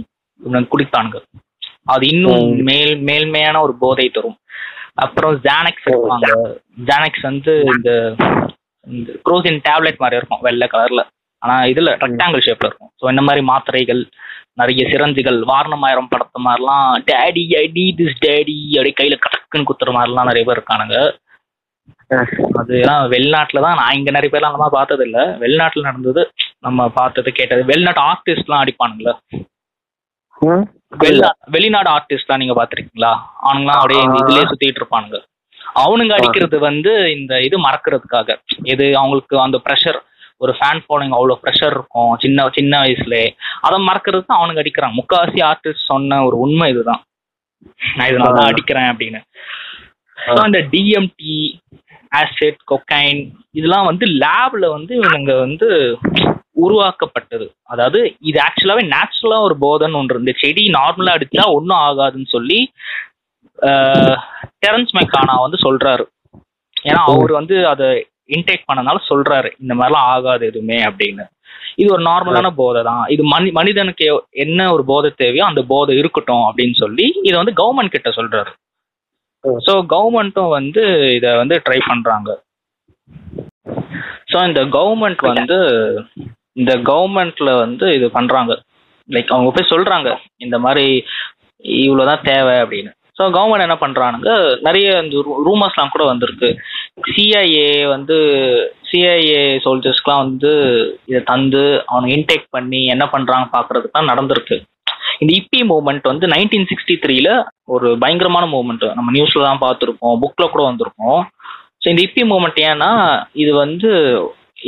குடித்தானுங்க 0.71 1.19
அது 1.87 2.05
இன்னும். 2.15 2.47
மேல் 2.69 2.95
மேல்மையான 3.09 3.61
ஒரு 3.67 3.75
போதை 3.83 4.07
தரும். 4.09 4.39
அப்புறம் 5.05 5.35
ஜானக்ஸ் 5.47 5.87
இருப்பாங்க 5.91 6.29
ஜானக்ஸ் 6.91 7.25
வந்து 7.31 7.53
இந்த 7.73 7.91
குரோசின் 9.27 9.63
டேப்லெட் 9.69 10.03
மாதிரி 10.03 10.19
இருக்கும் 10.19 10.45
வெள்ளை 10.47 10.67
கலர்ல 10.73 11.03
ஆனா 11.43 11.55
இதுல 11.73 11.93
ரெக்டாங்கிள் 12.03 12.45
ஷேப்ல 12.47 12.69
இருக்கும். 12.69 12.93
ஸோ 13.01 13.05
இந்த 13.13 13.23
மாதிரி 13.27 13.43
மாத்திரைகள் 13.51 14.03
நிறைய 14.61 14.83
சிரஞ்சுகள் 14.93 15.39
வாரணமாயிரம் 15.51 16.11
படத்த 16.13 16.39
மாதிரிலாம் 16.47 16.89
டேடி 17.11 17.45
ஐடி 17.63 17.85
திஸ் 18.01 18.21
டேடி 18.25 18.57
அப்படியே 18.77 18.95
கையில 18.99 19.17
கடக்குன்னு 19.25 19.69
குத்துற 19.71 19.93
மாதிரிலாம் 19.97 20.31
நிறைய 20.31 20.45
பேர் 20.49 20.59
இருக்கானுங்க. 20.59 20.97
அது 22.61 22.73
எல்லாம் 22.83 23.05
வெளிநாட்டுல 23.15 23.63
தான் 23.67 23.79
நான் 23.81 23.97
இங்க 23.99 24.11
நிறைய 24.17 24.31
பேர்லாம் 24.33 24.53
அந்த 24.53 24.63
மாதிரி 24.63 24.77
பார்த்தது 24.79 25.05
இல்ல 25.09 25.19
வெளிநாட்டுல 25.43 25.87
நடந்தது 25.89 26.23
நம்ம 26.67 26.89
பார்த்தது 26.99 27.33
கேட்டது. 27.39 27.63
வெளிநாட்டு 27.71 28.03
ஆர்டிஸ்ட்லாம் 28.11 28.63
அடிப்பானுங்களா. 28.65 29.15
வெளிநாடு 31.55 31.89
ஆர்டிஸ்ட்லாம் 31.97 32.41
நீங்க 32.43 32.55
பாத்திருக்கீங்களா 32.59 33.13
அவனுங்களாம் 33.47 33.81
அப்படியே 33.81 34.03
இந்த 34.07 34.19
இதுலயே 34.23 34.47
சுத்திட்டு 34.51 34.81
இருப்பானுங்க. 34.83 35.19
அவனுங்க 35.83 36.13
அடிக்கிறது 36.17 36.57
வந்து 36.69 36.93
இந்த 37.17 37.33
இது 37.47 37.57
மறக்கிறதுக்காக. 37.67 38.37
இது 38.73 38.87
அவங்களுக்கு 39.01 39.37
அந்த 39.47 39.59
ப்ரெஷர் 39.67 39.99
ஒரு 40.45 40.53
ஃபேன் 40.59 40.83
ஃபாலோயிங் 40.85 41.17
அவ்வளோ 41.17 41.35
ப்ரெஷர் 41.43 41.75
இருக்கும் 41.77 42.13
சின்ன 42.23 42.49
சின்ன 42.59 42.81
வயசுலே. 42.85 43.25
அதை 43.67 43.77
மறக்கிறதுக்கு 43.89 44.39
அவனுங்க 44.39 44.63
அடிக்கிறாங்க. 44.63 44.97
முக்காவாசி 45.01 45.43
ஆர்டிஸ்ட் 45.51 45.91
சொன்ன 45.93 46.21
ஒரு 46.29 46.37
உண்மை 46.45 46.69
இதுதான். 46.75 47.03
நான் 47.97 48.11
இதனால 48.11 48.37
தான் 48.39 48.51
அடிக்கிறேன் 48.53 48.91
அப்படின்னு. 48.93 49.21
ஸோ 50.19 50.39
அந்த 50.47 50.59
டிஎம்டி 50.73 51.37
ஆசிட் 52.13 52.61
கொக்கைன் 52.71 53.21
இதெல்லாம் 53.59 53.89
வந்து 53.91 54.07
லேப்ல 54.23 54.67
வந்து 54.77 54.93
இவனுங்க 55.01 55.35
வந்து 55.45 55.69
உருவாக்கப்பட்டது. 56.67 57.47
அதாவது 57.73 58.01
இது 58.29 58.39
ஆக்சுவலாவே 58.47 58.85
நேச்சுரலா 58.95 59.39
ஒரு 59.49 59.57
போதைன்னு 59.65 59.99
ஒன்று 60.01 60.17
இருந்து 60.17 60.35
செடி 60.43 60.65
நார்மலா 60.79 61.17
அடிச்சா 61.17 61.45
ஒன்றும் 61.57 61.83
ஆகாதுன்னு 61.89 62.29
சொல்லி 62.37 62.61
டெரன்ஸ் 64.65 64.95
மெக்கானா 64.99 65.35
வந்து 65.45 65.59
சொல்றாரு. 65.67 66.05
ஏன்னா 66.89 67.03
அவர் 67.11 67.33
வந்து 67.41 67.57
அதை 67.73 67.89
இன்டேக் 68.37 68.69
பண்ணனால 68.69 69.01
சொல்றாரு 69.11 69.49
இந்த 69.63 69.73
மாதிரிலாம் 69.79 70.09
ஆகாது 70.15 70.43
எதுவுமே 70.51 70.79
அப்படின்னு. 70.89 71.25
இது 71.81 71.89
ஒரு 71.97 72.03
நார்மலான 72.09 72.49
போதை 72.61 72.81
தான் 72.89 73.05
இது 73.15 73.23
மனி 73.33 73.51
மனிதனுக்கு 73.59 74.07
என்ன 74.45 74.61
ஒரு 74.75 74.83
போதை 74.91 75.11
தேவையோ 75.23 75.45
அந்த 75.51 75.63
போதை 75.73 75.93
இருக்கட்டும் 76.01 76.45
அப்படின்னு 76.49 76.77
சொல்லி 76.83 77.07
இதை 77.29 77.37
வந்து 77.41 77.55
கவர்மெண்ட் 77.61 77.95
கிட்ட 77.95 78.11
சொல்றாரு. 78.19 78.53
ஸோ 79.67 79.73
கவர்மெண்ட்டும் 79.93 80.55
வந்து 80.59 80.83
இதை 81.19 81.31
வந்து 81.43 81.57
ட்ரை 81.67 81.79
பண்றாங்க. 81.91 82.31
ஸோ 84.33 84.39
இந்த 84.49 84.61
கவர்மெண்ட் 84.77 85.23
வந்து 85.31 85.59
இந்த 86.57 86.73
கவர்மெண்ட்ல 86.91 87.51
வந்து 87.65 87.87
இது 87.99 88.07
பண்றாங்க. 88.17 88.53
லைக் 89.09 89.33
அவங்க 89.35 89.51
போய் 89.55 89.73
சொல்றாங்க 89.73 90.09
இந்த 90.45 90.57
மாதிரி 90.65 90.87
இவ்வளவுதான் 91.85 92.27
தேவை 92.31 92.55
அப்படின்னு. 92.65 92.91
ஸோ 93.19 93.23
கவர்மெண்ட் 93.37 93.67
என்ன 93.67 93.77
பண்றானுங்க 93.83 94.31
நிறைய 94.67 94.89
இந்த 95.05 95.23
ரூமர்ஸ்லாம் 95.49 95.95
கூட 95.95 96.05
வந்திருக்கு. 96.11 96.49
சிஐஏ 97.13 97.69
வந்து 97.95 98.17
சிஐஏ 98.91 99.43
சோல்ஜர்ஸ்க்குலாம் 99.65 100.25
வந்து 100.27 100.51
இதை 101.11 101.21
தந்து 101.33 101.63
அவனை 101.91 102.09
இன்டேக் 102.17 102.47
பண்ணி 102.57 102.81
என்ன 102.95 103.05
பண்றாங்க 103.15 103.47
பார்க்குறதுக்குலாம் 103.57 104.11
நடந்திருக்கு. 104.13 104.57
இந்த 105.23 105.33
இப்பி 105.41 105.59
மூவ்மெண்ட் 105.71 106.11
வந்து 106.11 106.27
நைன்டீன் 106.33 106.69
சிக்ஸ்டி 106.71 106.95
த்ரீல 107.03 107.29
ஒரு 107.75 107.89
பயங்கரமான 108.03 108.45
மூவ்மெண்ட் 108.55 108.87
நம்ம 108.99 109.13
நியூஸ்ல 109.17 109.45
தான் 109.49 109.63
பார்த்துருப்போம் 109.65 110.21
புக்ல 110.23 110.47
கூட 110.55 110.63
வந்திருக்கோம் 110.69 111.21
ஸோ 111.83 111.87
இந்த 111.93 112.03
இப்பி 112.07 112.23
மூவ்மெண்ட் 112.31 112.61
ஏன்னா 112.71 112.91
இது 113.43 113.53
வந்து 113.65 113.91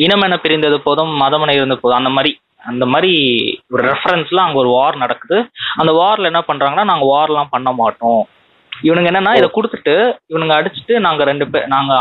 இனமென 0.04 0.36
பிரிந்தது 0.44 0.76
போதும் 0.80 1.12
மதமென 1.22 1.54
இருந்த 1.58 1.76
போதும். 1.76 2.00
அந்த 2.00 2.12
மாதிரி 2.16 2.32
அந்த 2.70 2.84
மாதிரி 2.86 3.12
ஒரு 3.74 3.82
ரெஃபரன்ஸ்ல 3.90 4.42
அங்க 4.44 4.58
ஒரு 4.62 4.70
வார் 4.76 4.96
நடக்குது. 5.02 5.38
அந்த 5.80 5.92
வார்ல 6.00 6.30
என்ன 6.30 6.40
பண்றாங்கன்னா 6.48 6.84
நாங்க 6.90 7.06
வார்லாம் 7.14 7.52
பண்ண 7.54 7.72
மாட்டோம். 7.72 8.22
இவனுங்க 8.72 9.10
என்னன்னா 9.10 9.32
இதை 9.40 9.48
கொடுத்துட்டு 9.56 9.94
இவனுங்க 10.30 10.54
அடிச்சுட்டு 10.58 10.94
நாங்க 11.06 11.24
ரெண்டு 11.24 11.46
பேர் 11.50 11.66
நாங்க 11.66 11.94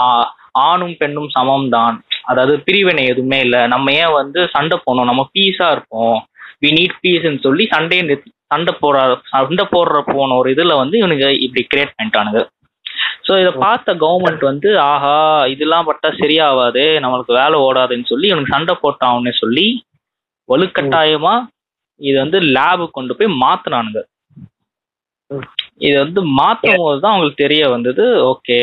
ஆணும் 0.67 0.95
பெண்ணும் 1.01 1.29
சமம் 1.35 1.67
தான் 1.69 1.95
அதாவது 2.31 2.53
பிரிவினை 2.67 3.03
எதுவுமே 3.11 3.39
இல்லை. 3.39 3.61
நம்ம 3.67 3.91
ஏன் 4.01 4.15
வந்து 4.19 4.39
சண்டை 4.55 4.75
போடணும்? 4.85 5.09
நம்ம 5.11 5.23
பீஸா 5.35 5.67
இருப்போம். 5.71 6.17
வி 6.63 6.69
நீட் 6.79 6.97
பீஸ்ன்னு 7.03 7.45
சொல்லி 7.45 7.63
சண்டையை 7.75 8.03
நிறுத்தி 8.07 8.31
சண்டை 8.53 8.73
போடுற 8.81 8.99
சண்டை 9.31 9.63
போடுற 9.75 9.99
போன 10.13 10.35
ஒரு 10.35 10.49
இதுல 10.53 10.75
வந்து 10.81 10.95
இவனுங்க 11.01 11.27
இப்படி 11.45 11.63
கிரியேட் 11.71 11.95
பண்ணிட்டானுங்க. 11.97 12.41
ஸோ 13.23 13.33
இதை 13.41 13.51
பார்த்த 13.63 13.93
கவர்மெண்ட் 14.01 14.43
வந்து 14.49 14.69
ஆஹா 14.87 15.15
இதெல்லாம் 15.53 15.87
பட்டா 15.89 16.09
சரியாவாது 16.19 16.83
நம்மளுக்கு 17.03 17.33
வேலை 17.39 17.57
ஓடாதுன்னு 17.65 18.09
சொல்லி 18.11 18.29
இவனுக்கு 18.29 18.55
சண்டை 18.55 18.75
போட்டான்னு 18.81 19.33
சொல்லி 19.41 19.67
வலுக்கட்டாயமா 20.49 21.33
இது 22.01 22.15
வந்து 22.23 22.37
லேபுக்கு 22.55 22.97
கொண்டு 22.97 23.13
போய் 23.17 23.37
மாத்துனானுங்க. 23.43 23.99
ம். 25.31 25.45
இது 25.85 25.95
வந்து 26.03 26.21
மாற்றும் 26.39 26.81
போது 26.81 26.97
தான் 26.99 27.13
அவங்களுக்கு 27.13 27.43
தெரிய 27.43 27.63
வந்தது. 27.75 28.03
ஓகே 28.31 28.57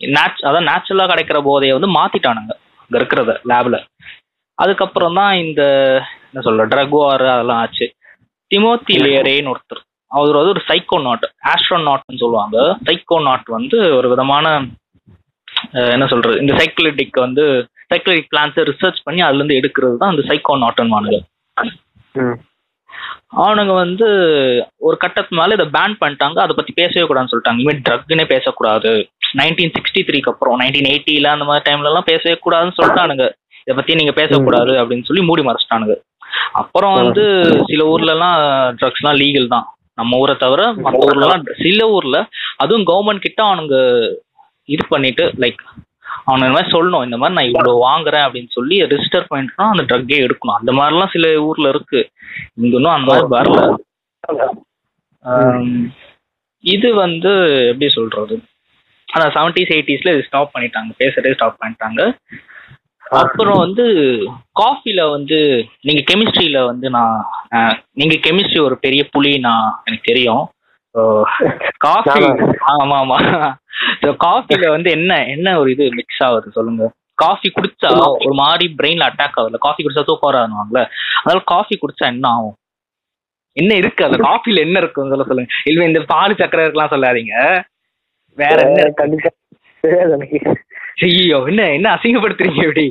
நேச் 0.00 0.44
அதான் 0.48 0.68
நேச்சுரலாக 0.68 1.10
கிடைக்கிற 1.12 1.38
போதையை 1.46 1.72
வந்து 1.76 1.90
மாத்திட்டானுங்க 1.96 2.52
அங்க 2.80 2.96
இருக்கிறத 2.98 3.32
லேப்ல 3.50 3.78
அதுக்கப்புறம் 4.58 5.16
தான் 5.18 5.32
இந்த 5.42 5.62
என்ன 6.28 6.42
சொல்ற 6.46 6.62
ட்ரக் 6.70 6.94
வார் 6.98 7.24
அதெல்லாம் 7.34 7.60
ஆச்சு. 7.64 7.86
திமோத்தி 8.50 8.94
லேரேன்னு 9.04 9.52
ஒருத்தர். 9.52 9.82
அவர் 10.10 10.38
வந்து 10.38 10.54
ஒரு 10.54 10.62
சைக்கோ 10.68 10.98
நாட் 11.06 11.24
ஆஸ்ட்ரோநாட்னு 11.52 12.22
சொல்லுவாங்க. 12.22 12.56
சைக்கோ 12.86 13.16
நாட் 13.26 13.48
வந்து 13.56 13.78
ஒரு 13.98 14.08
விதமான 14.08 14.46
என்ன 15.94 16.06
சொல்றது 16.06 16.40
இந்த 16.42 16.52
சைக்கிளிட்டிக் 16.58 17.24
வந்து 17.24 17.44
சைக்கிளிக் 17.90 18.30
பிளான்ஸை 18.32 18.62
ரிசர்ச் 18.70 19.04
பண்ணி 19.06 19.20
அதுல 19.26 19.40
இருந்து 19.40 19.58
எடுக்கிறது 19.60 19.96
தான் 20.00 20.12
அந்த 20.14 20.24
சைக்கோ 20.30 20.56
நாட்னு 20.64 21.18
ம். 22.14 22.36
அவனுங்க 23.40 23.72
வந்து 23.74 24.06
ஒரு 24.80 24.96
கட்டத்து 24.96 25.38
மேல 25.38 25.56
இதை 25.56 25.66
பேன் 25.74 25.96
பண்ணிட்டாங்க 26.02 26.38
அதை 26.44 26.52
பத்தி 26.56 26.72
பேசவே 26.72 27.04
கூடாதுன்னு 27.06 27.32
சொல்லிட்டாங்க. 27.32 27.60
இனிமேல் 27.60 27.82
ட்ரக்னே 27.88 28.24
பேசக்கூடாது. 28.32 28.92
நைன்டீன் 29.40 29.74
சிக்ஸ்டி 29.76 30.00
த்ரீக்கு 30.08 30.30
அப்புறம் 30.32 30.58
நைன்டீன் 30.60 30.90
எயிட்டில 30.92 31.32
அந்த 31.34 31.44
மாதிரி 31.44 31.64
டைம்ல 31.66 31.90
எல்லாம் 31.90 32.08
பேசவே 32.10 32.34
கூடாதுன்னு 32.44 32.76
சொல்லிட்டானுங்க. 32.78 33.26
இதை 33.62 33.74
பத்தி 33.78 33.98
நீங்க 34.00 34.14
பேசக்கூடாது 34.20 34.74
அப்படின்னு 34.82 35.08
சொல்லி 35.08 35.24
மூடி 35.28 35.42
மறைச்சிட்டானுங்க. 35.48 35.96
அப்புறம் 36.52 36.94
வந்து 37.00 37.24
சில 37.72 37.82
ஊர்ல 37.92 38.14
எல்லாம் 38.16 38.38
ட்ரக்ஸ் 38.80 39.02
எல்லாம் 39.02 39.18
லீகல் 39.22 39.52
தான். 39.54 39.66
நம்ம 39.98 40.18
ஊரை 40.18 40.34
தவிர 40.36 40.62
மற்ற 40.84 40.98
ஊர்ல 41.06 41.26
எல்லாம் 41.26 41.44
சில 41.64 41.88
ஊர்ல 41.96 42.18
அதுவும் 42.56 42.88
கவர்மெண்ட் 42.90 43.26
கிட்ட 43.26 43.40
அவனுங்க 43.48 43.76
இது 44.74 44.84
பண்ணிட்டு 44.88 45.26
லைக் 45.44 45.62
இந்த 46.32 46.48
மாதிரி 46.54 46.72
சொல்லணும் 46.72 47.04
இந்த 47.06 47.16
மாதிரி 47.20 47.36
நான் 47.36 47.50
இவ்வளவு 47.50 47.84
வாங்குறேன் 47.88 48.24
அப்படின்னு 48.26 48.50
சொல்லி 48.56 48.76
ரெஜிஸ்டர் 48.82 49.28
பண்ணிட்டுனா 49.30 49.66
அந்த 49.72 49.84
ட்ரக்கே 49.90 50.16
எடுக்கணும். 50.24 50.58
அந்த 50.60 50.72
மாதிரிலாம் 50.72 51.12
சில 51.14 51.26
ஊர்ல 51.42 51.68
இருக்கு. 51.68 52.00
இங்க 52.54 52.76
இன்னும் 52.76 52.96
அந்த 52.96 53.06
மாதிரி 53.08 53.28
வரல. 53.36 53.60
இது 56.64 56.88
வந்து 56.94 57.32
எப்படி 57.70 57.88
சொல்றது? 57.88 58.36
அதான் 59.08 59.34
செவன்டிஸ் 59.36 59.72
எயிட்டிஸ்ல 59.76 60.14
இது 60.14 60.26
ஸ்டாப் 60.26 60.54
பண்ணிட்டாங்க. 60.54 60.90
பேசுறதே 60.98 61.32
ஸ்டாப் 61.32 61.60
பண்ணிட்டாங்க. 61.62 62.00
அப்புறம் 63.18 63.58
வந்து 63.58 63.84
காஃபில 64.60 65.10
வந்து 65.10 65.38
நீங்க 65.80 66.00
கெமிஸ்ட்ரியில 66.10 66.58
வந்து 66.66 66.86
நான் 66.90 67.16
நீங்க 67.92 68.16
கெமிஸ்ட்ரி 68.26 68.60
ஒரு 68.60 68.76
பெரிய 68.78 69.02
புலி 69.08 69.32
நான் 69.38 69.68
எனக்கு 69.86 70.10
தெரியும். 70.10 70.44
காஃபி 71.78 72.22
ஆமா 72.74 72.96
ஆமா 73.02 73.18
காஃபில 74.24 74.68
வந்து 74.70 74.90
என்ன 74.90 75.12
என்ன 75.26 75.58
ஒரு 75.58 75.68
இது 75.70 75.84
மிக்ஸ் 75.90 76.22
ஆகுது 76.26 76.56
சொல்லுங்க? 76.56 76.86
காஃபி 77.18 77.48
குடிச்சா 77.48 77.88
ஒரு 78.24 78.34
மாதிரி 78.40 78.66
பிரெயின்ல 78.78 79.08
அட்டாக் 79.08 79.38
ஆகுதுல 79.38 79.60
காஃபி 79.66 79.82
குடிச்சா 79.82 80.04
தூக்கம் 80.08 80.30
வராதுவாங்கல்ல 80.30 80.82
அதனால 81.18 81.42
காஃபி 81.52 81.76
குடிச்சா 81.76 82.06
என்ன 82.06 82.28
ஆகும்? 82.28 82.56
என்ன 83.56 83.74
இருக்கு? 83.74 84.04
அந்த 84.04 84.18
காஃபில 84.26 84.60
என்ன 84.66 84.78
இருக்கும் 84.78 85.12
சொல்ல 85.12 85.24
சொல்லுங்க. 85.24 85.52
இல்ல 85.64 85.84
இந்த 85.84 86.00
பால் 86.12 86.38
சக்கரை 86.40 86.64
இருக்கலாம் 86.64 86.92
சொல்லாதீங்க. 86.92 87.34
வேற 88.38 88.56
என்ன 88.66 88.80
இருக்கு? 88.84 89.00
கண்டிப்பா. 89.02 89.30
ஐயோ 90.98 91.38
என்ன 91.50 91.62
என்ன 91.72 91.88
அசிங்கப்படுத்துறீங்க 91.94 92.62
இப்படி? 92.62 92.86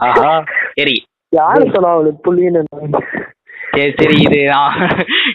ஆஹா 0.00 0.30
சரி. 0.78 0.96
யாரு 1.32 1.64
சொன்னா 1.74 1.90
அவளுக்கு 1.90 2.20
புள்ளின்னு? 2.26 2.60
சரி 3.72 3.90
சரி 3.98 4.16
இது 4.26 4.38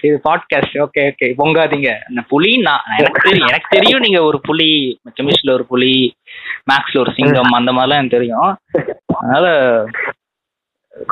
இது 0.05 0.15
பாட்காஸ்ட் 0.27 0.77
ஓகே 0.85 1.01
ஓகே 1.09 1.27
பொங்காதீங்க. 1.41 1.89
அந்த 2.07 2.21
புலி 2.31 2.51
நான் 2.57 2.87
எனக்கு 2.97 3.21
தெரியும் 3.21 3.47
எனக்கு 3.47 3.69
தெரியும் 3.69 3.99
நீங்க 3.99 4.19
ஒரு 4.23 4.39
புலி 4.41 4.69
கெமிஸ்ட்ரியில் 5.17 5.53
ஒரு 5.53 5.65
புலி 5.65 5.91
மேக்ஸ்ல 6.71 6.99
ஒரு 6.99 7.13
சிங்கம் 7.17 7.57
அந்த 7.59 7.71
மாதிரிலாம் 7.71 8.01
எனக்கு 8.01 8.17
தெரியும். 8.17 8.51
அதனால 9.19 9.45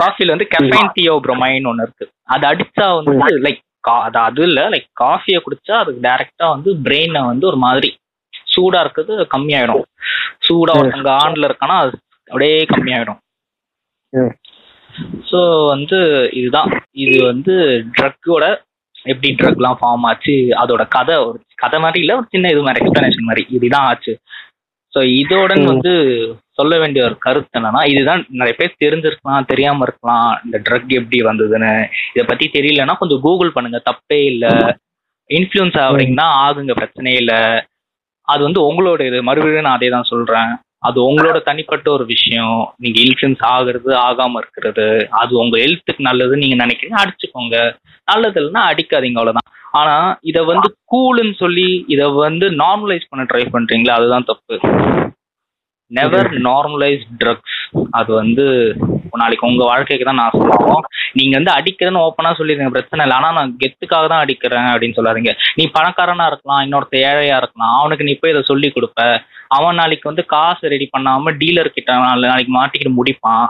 காஃபில 0.02 0.34
வந்து 0.36 0.50
கெஃபைன் 0.56 0.96
தியோப்ரோமைன் 0.98 1.70
ஒன்று 1.70 1.86
இருக்கு. 1.88 2.06
அது 2.24 2.44
அடிச்சா 2.48 2.88
வந்து 2.98 3.42
லைக் 3.46 3.62
அது 3.84 4.20
அது 4.20 4.42
இல்லை. 4.44 4.64
லைக் 4.74 4.90
காஃபியை 5.04 5.40
குடிச்சா 5.46 5.76
அதுக்கு 5.84 6.06
டைரக்டா 6.08 6.48
வந்து 6.56 6.72
பிரெயினை 6.86 7.22
வந்து 7.26 7.48
ஒரு 7.48 7.58
மாதிரி 7.58 7.90
சூடா 8.54 8.80
இருக்கிறது 8.80 9.28
கம்மியாயிடும். 9.34 9.86
சூடா 10.52 10.74
ஒருத்தங்க 10.80 11.12
ஆண்ல 11.24 11.50
இருக்கானா 11.50 11.78
அது 11.84 11.94
அப்படியே 12.32 12.66
கம்மியாயிடும். 12.72 13.22
ஸோ 15.30 15.40
வந்து 15.68 15.98
இதுதான். 16.32 16.70
இது 17.04 17.18
வந்து 17.26 17.54
ட்ரக்கோட 17.98 18.46
எப்படி 19.06 19.30
ட்ரக்லாம் 19.36 19.78
ஃபார்ம் 19.80 20.04
ஆச்சு 20.04 20.34
அதோட 20.62 20.88
கதை 20.88 21.16
ஒரு 21.28 21.38
கதை 21.56 21.78
மாதிரி 21.80 22.00
இல்லை 22.00 22.16
ஒரு 22.16 22.28
சின்ன 22.30 22.50
இது 22.50 22.62
மாதிரி 22.62 22.82
எக்ஸ்பிளனேஷன் 22.82 23.30
மாதிரி. 23.30 23.44
இதுதான் 23.50 23.88
ஆச்சு. 23.90 24.14
ஸோ 24.94 25.02
இதோட 25.22 25.52
ம். 25.60 25.66
வந்து 25.66 25.92
சொல்ல 26.52 26.78
வேண்டிய 26.78 27.02
ஒரு 27.06 27.16
கருத்து 27.18 27.58
என்னன்னா 27.60 27.82
இதுதான் 27.92 28.22
நிறைய 28.30 28.56
பேர் 28.58 28.82
தெரிஞ்சிருக்கலாம் 28.82 29.50
தெரியாம 29.52 29.84
இருக்கலாம் 29.84 30.32
இந்த 30.46 30.58
ட்ரக் 30.60 30.92
எப்படி 30.92 31.20
வந்ததுன்னு. 31.22 31.72
இதை 32.14 32.26
பத்தி 32.26 32.48
தெரியலன்னா 32.54 32.96
கொஞ்சம் 32.98 33.22
கூகுள் 33.22 33.54
பண்ணுங்க. 33.54 33.80
தப்பே 33.90 34.20
இல்லை. 34.24 34.54
இன்ஃப்ளூயன்ஸ் 35.30 35.78
ஆகுறீங்கன்னா 35.84 36.28
ஆகுங்க 36.44 36.74
பிரச்சனையே 36.74 37.20
இல்லை. 37.24 37.40
அது 38.32 38.42
வந்து 38.44 38.62
உங்களோட 38.68 39.02
இது. 39.06 39.20
மறுபடியும் 39.24 39.68
நான் 39.68 39.80
அதே 39.80 39.90
தான் 39.90 40.10
சொல்றேன். 40.12 40.52
அது 40.80 40.98
உங்களோட 41.08 41.38
தனிப்பட்ட 41.44 41.88
ஒரு 41.92 42.06
விஷயம். 42.06 42.60
நீங்க 42.78 42.98
இன்ஃப்ளூயன்ஸ் 43.02 43.44
ஆகுறது 43.54 43.92
ஆகாம 44.08 44.38
இருக்கிறது. 44.38 44.86
அது 45.12 45.34
உங்க 45.38 45.56
ஹெல்த்துக்கு 45.58 46.08
நல்லதுன்னு 46.10 46.44
நீங்க 46.46 46.58
நினைக்கிறீங்க 46.66 47.00
அடிச்சுக்கோங்க. 47.04 47.58
நல்லது 48.08 48.40
இல்லைன்னா 48.42 48.64
அடிக்காதீங்க 48.72 49.20
அவ்வளவுதான். 49.22 49.50
ஆனா 49.72 49.96
இதை 50.22 50.42
வந்து 50.46 50.70
கூலுன்னு 50.94 51.36
சொல்லி 51.36 51.68
இதை 51.88 52.08
வந்து 52.24 52.48
நார்மலைஸ் 52.64 53.10
பண்ண 53.10 53.26
ட்ரை 53.32 53.44
பண்றீங்களா? 53.54 53.98
அதுதான் 54.00 54.30
தப்பு. 54.32 54.56
நெவர் 55.92 56.32
நார்மலைஸ் 56.32 57.02
ட்ரக்ஸ் 57.24 57.88
அது 57.92 58.14
வந்து 58.14 58.76
நாளைக்கு 59.12 59.48
உங்க 59.48 59.64
வாழ்க்கைக்கு 59.64 60.06
தான் 60.06 60.16
நான் 60.16 60.30
சொல்லுவோம். 60.32 60.84
நீங்க 61.14 61.42
வந்து 61.42 61.52
அடிக்கிறேன்னு 61.52 62.10
ஓப்பனா 62.10 62.32
சொல்லிடுங்க 62.32 62.68
பிரச்சனை 62.68 63.06
இல்லை. 63.06 63.12
ஆனா 63.12 63.32
நான் 63.32 63.58
கெத்துக்காக 63.66 64.08
தான் 64.08 64.20
அடிக்கிறேன் 64.20 64.60
அப்படின்னு 64.60 64.94
சொல்லாதீங்க. 64.96 65.36
நீ 65.56 65.72
பணக்காரனா 65.80 66.26
இருக்கலாம் 66.26 66.72
இன்னொருத்த 66.72 66.96
ஏழையா 66.96 67.38
இருக்கலாம். 67.38 67.80
அவனுக்கு 67.80 68.04
நீ 68.04 68.14
போய் 68.14 68.32
இதை 68.32 68.44
சொல்லி 68.44 68.72
கொடுப்ப. 68.76 69.24
அவன் 69.48 69.76
நாளைக்கு 69.76 70.08
வந்து 70.10 70.26
காசு 70.26 70.68
ரெடி 70.68 70.90
பண்ணாம 70.98 71.38
டீலர் 71.40 71.66
கிட்ட 71.66 71.94
நாளை- 71.94 72.28
நாளைக்கு 72.28 72.62
மாட்டிக்கிட்டு 72.64 72.94
முடிப்பான். 73.04 73.48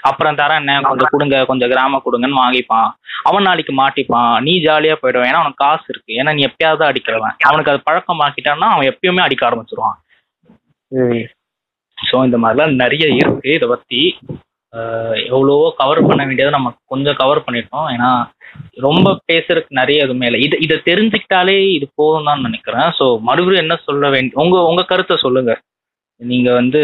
அப்புறம் 0.00 0.34
தரேன் 0.34 0.54
என்ன 0.54 0.80
கொஞ்சம் 0.80 1.08
கொடுங்க 1.10 1.44
கொஞ்சம் 1.44 1.70
கிராம 1.70 2.02
கொடுங்கன்னு 2.04 2.38
வாங்கிப்பான். 2.38 2.90
அவன் 3.22 3.42
நாளைக்கு 3.42 3.74
மாட்டிப்பான். 3.74 4.40
நீ 4.40 4.62
ஜாலியா 4.62 4.92
போயிடுவான். 4.92 5.28
ஏன்னா 5.28 5.34
அவனுக்கு 5.34 5.64
காசு 5.64 5.84
இருக்கு. 5.88 6.12
ஏன்னா 6.12 6.34
நீ 6.34 6.44
எப்பயாவது 6.44 6.94
அடிக்கிறவன். 6.94 7.36
அவனுக்கு 7.38 7.70
அது 7.70 7.82
பழக்கமாக்கிட்டான்னா 7.90 8.68
அவன் 8.70 8.98
எப்பயுமே 8.98 9.20
அடிக்க 9.20 9.50
ஆரம்பிச்சிருவான். 9.50 10.02
ஸோ 12.08 12.16
இந்த 12.28 12.38
மாதிரிலாம் 12.44 12.80
நிறைய 12.82 13.04
இருக்கு. 13.20 13.50
இதை 13.58 13.68
பற்றி 13.74 14.00
எவ்வளவோ 15.32 15.66
கவர் 15.80 15.98
பண்ண 16.06 16.22
வேண்டியதை 16.28 16.52
நம்ம 16.54 16.70
கொஞ்சம் 16.92 17.18
கவர் 17.20 17.40
பண்ணிட்டோம். 17.46 17.88
ஏன்னா 17.94 18.08
ரொம்ப 18.86 19.08
பேசுறதுக்கு 19.30 19.78
நிறைய 19.80 20.06
எதுவுமே 20.06 20.26
இல்லை. 20.28 20.40
இது 20.46 20.56
இதை 20.66 20.76
தெரிஞ்சுக்கிட்டாலே 20.88 21.54
இது 21.76 21.86
போதும் 22.00 22.28
தான் 22.28 22.44
நினைக்கிறேன். 22.46 22.88
ஸோ 22.98 23.06
மறுபடியும் 23.28 23.64
என்ன 23.64 23.76
சொல்ல 23.88 24.10
வேண்டிய 24.14 24.40
உங்க 24.44 24.56
உங்க 24.70 24.84
கருத்தை 24.92 25.16
சொல்லுங்க. 25.24 25.54
நீங்க 26.20 26.48
வந்து 26.60 26.80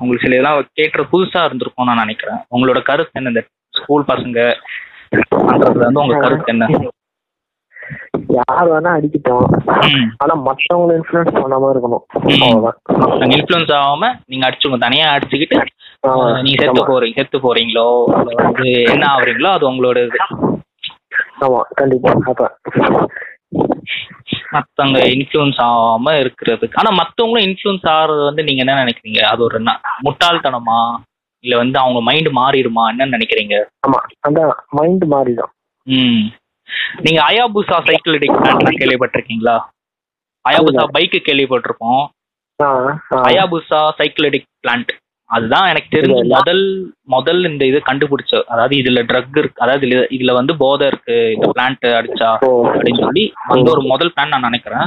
உங்களுக்கு 0.00 0.24
சில 0.24 0.36
இதெல்லாம் 0.36 0.60
கேட்டுற 0.78 1.02
புதுசா 1.12 1.42
இருந்திருக்கும் 1.48 1.88
நான் 1.90 2.02
நினைக்கிறேன். 2.04 2.40
உங்களோட 2.54 2.80
கருத்து 2.90 3.18
என்ன? 3.20 3.32
இந்த 3.34 3.42
ஸ்கூல் 3.78 4.08
பசங்க 4.12 4.40
பண்றதுல 5.48 5.86
வந்து 5.88 6.02
உங்க 6.04 6.16
கருத்து 6.24 6.52
என்ன? 6.54 6.66
யார் 8.38 8.70
வேணா 8.72 8.90
அடிக்கட்டும். 8.96 9.46
ஆனா 10.22 10.34
மத்தவங்களை 10.48 10.94
இன்ஃபுளுன்ஸ் 10.98 11.38
பண்ணாம 11.40 11.70
இருக்கணும். 11.74 12.04
அவ்வளவுதான். 12.16 12.78
இன்ஃப்ளூயன்ஸ் 13.36 13.72
ஆகாம 13.78 14.10
நீங்க 14.32 14.44
அடிச்சுங்க 14.48 14.78
தனியா 14.86 15.06
அடிச்சுக்கிட்டு 15.14 15.58
நீங்க 16.44 16.58
செத்து. 16.62 16.82
போறீங்க 16.92 17.18
செத்து 17.20 17.38
போறீங்களோ 17.46 17.86
வந்து 18.40 18.68
என்ன 18.94 19.04
ஆகுறீங்களோ 19.12 19.50
அது 19.56 19.64
உங்களோட 19.70 20.00
இது 20.08 20.20
ஆமா 21.44 21.60
கண்டிப்பா. 21.80 22.10
அதான் 22.30 22.54
மத்தவங்க 24.54 24.98
இன்ஃப்ளூயன்ஸ் 25.14 25.58
ஆகாம 25.66 26.12
இருக்கிறதுக்கு. 26.22 26.78
ஆனா 26.82 26.90
மத்தவங்களும் 27.00 27.46
இன்ஃப்ளூயன்ஸ் 27.48 27.86
ஆகுறது 27.94 28.22
வந்து 28.28 28.44
நீங்க 28.48 28.62
என்ன 28.64 28.78
நினைக்கிறீங்க? 28.82 29.20
அது 29.32 29.42
ஒரு 29.48 29.58
முட்டாள்தனமா? 30.06 30.78
இல்ல 31.44 31.54
வந்து 31.60 31.76
அவங்க 31.78 32.00
மைண்ட் 32.08 32.30
மாறிடுமா? 32.38 32.84
என்னன்னு 32.92 33.16
நினைக்கிறீங்க? 33.16 33.56
ஆமா 33.86 33.98
அதான் 34.28 34.52
மைண்ட் 34.78 35.04
மாறிடும். 35.14 35.52
ம். 35.86 36.24
நீங்க 37.04 37.20
அயாபுசா 37.28 37.76
சைக்கிள் 37.88 38.18
பிளான்ட் 38.34 38.80
கேள்விப்பட்டிருக்கீங்களா 38.80 39.56
அயாபுசா 40.44 40.84
பைக்கு 40.94 41.18
கேள்விப்பட்டிருப்போம். 41.26 42.02
அயாபுசா 43.28 43.80
சைக்கிளடிக் 43.98 44.50
பிளான்ட் 44.62 44.92
அதுதான் 45.30 45.68
எனக்கு 45.68 45.88
தெரிஞ்ச. 45.94 46.16
முதல் 46.32 46.64
முதல் 47.08 47.40
இந்த 47.50 47.62
இது 47.64 47.78
கண்டுபிடிச்ச 47.86 48.32
அதாவது 48.52 48.74
இதுல 48.80 49.02
ட்ரக் 49.10 49.38
இருக்கு 49.42 49.62
அதாவது 49.62 49.86
இதுல 49.86 50.02
இதுல 50.16 50.32
வந்து 50.32 50.54
போதை 50.62 50.86
இருக்கு 50.86 51.16
இந்த 51.34 51.46
பிளான்ட் 51.54 51.86
அடிச்சா. 51.98 52.30
அப்படின்னு 52.72 53.02
சொல்லி 53.04 53.24
வந்த 53.52 53.68
ஒரு 53.74 53.84
முதல் 53.92 54.12
பிளான் 54.14 54.32
நான் 54.34 54.48
நினைக்கிறேன் 54.48 54.86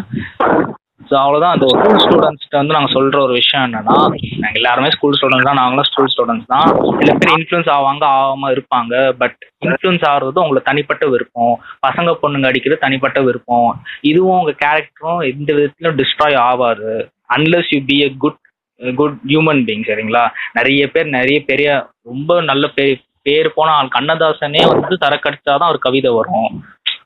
ஸோ 1.01 1.13
அவ்வளோதான் 1.21 1.53
அந்த 1.55 1.65
ஸ்கூல் 1.73 1.99
ஸ்டூடெண்ட்ஸ்கிட்ட 2.03 2.57
வந்து 2.59 2.75
நாங்கள் 2.75 2.93
சொல்ற 2.95 3.17
ஒரு 3.25 3.33
விஷயம் 3.39 3.65
என்னன்னா 3.65 3.95
நாங்கள் 4.41 4.59
எல்லாருமே 4.59 4.89
ஸ்கூல் 4.95 5.15
ஸ்டூடெண்ட்ஸ் 5.17 5.47
தான். 5.49 5.59
நாங்களும் 5.61 5.87
ஸ்கூல் 5.89 6.11
ஸ்டூடெண்ட்ஸ் 6.13 6.49
தான். 6.53 6.67
சில 6.99 7.11
பேர் 7.19 7.33
இன்ஃப்ளூன்ஸ் 7.37 7.69
ஆவாங்க 7.75 8.03
ஆகாம 8.15 8.49
இருப்பாங்க. 8.55 8.93
பட் 9.21 9.37
இன்ஃப்ளூன்ஸ் 9.67 10.05
ஆகிறது 10.11 10.43
உங்களுக்கு 10.45 10.69
தனிப்பட்ட 10.71 11.05
விருப்பம். 11.13 11.53
பசங்க 11.87 12.17
பொண்ணுங்க 12.23 12.49
அடிக்கிறது 12.51 12.83
தனிப்பட்ட 12.85 13.21
விருப்பம். 13.27 13.69
இதுவும் 14.11 14.39
உங்க 14.41 14.55
கேரக்டரும் 14.65 15.21
எந்த 15.31 15.49
விதத்திலும் 15.59 15.99
டிஸ்ட்ராய் 16.01 16.37
ஆகாது 16.49 16.91
unless 17.37 17.71
you 17.75 17.81
be 17.91 17.97
a 18.07 18.09
good 18.25 18.41
good 18.81 19.19
human 19.31 19.61
being 19.67 19.87
சரிங்களா? 19.89 20.23
நிறைய 20.57 20.81
பேர் 20.95 21.07
நிறைய 21.17 21.37
பெரிய 21.51 21.69
ரொம்ப 22.11 22.41
நல்ல 22.51 22.65
பேர் 22.77 22.95
பேர் 23.27 23.47
போன 23.55 23.69
ஆள் 23.77 23.95
கண்ணதாசனே 23.95 24.61
வந்து 24.71 24.95
சரக்கடிச்சாதான் 25.01 25.71
ஒரு 25.73 25.79
கவிதை 25.85 26.11
வரும். 26.17 26.51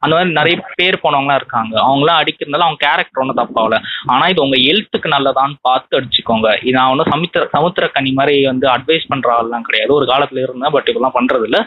அந்த 0.04 0.14
மாதிரி 0.16 0.38
நிறைய 0.40 0.56
பேர் 0.80 1.04
போனவங்களாம் 1.04 1.40
இருக்காங்க. 1.42 1.74
அவங்களாம் 1.88 2.20
அடிக்கிறதுனால 2.22 2.66
அவங்க 2.68 2.82
கேரக்டர் 2.88 3.22
ஒன்றும் 3.24 3.42
தப்பாகல 3.42 3.78
ஆனா 4.14 4.24
இது 4.34 4.44
உங்க 4.46 4.58
ஹெல்த்துக்கு 4.68 5.14
நல்லதான்னு 5.16 5.58
பார்த்து 5.70 6.00
அடிச்சுக்கோங்க. 6.00 6.50
இது 6.66 6.76
நான் 6.80 6.92
ஒன்றும் 6.94 7.12
சமுத்திர 7.14 7.50
சமுத்திரக்கனி 7.56 8.12
மாதிரி 8.20 8.36
வந்து 8.52 8.68
அட்வைஸ் 8.76 9.12
பண்ற 9.14 9.30
ஆள்லாம் 9.38 9.68
கிடையாது. 9.70 9.94
ஒரு 10.00 10.08
காலத்துல 10.12 10.44
இருந்தேன் 10.48 10.76
பட் 10.78 10.90
இப்பெல்லாம் 10.92 11.18
பண்றது 11.20 11.48
இல்ல 11.50 11.60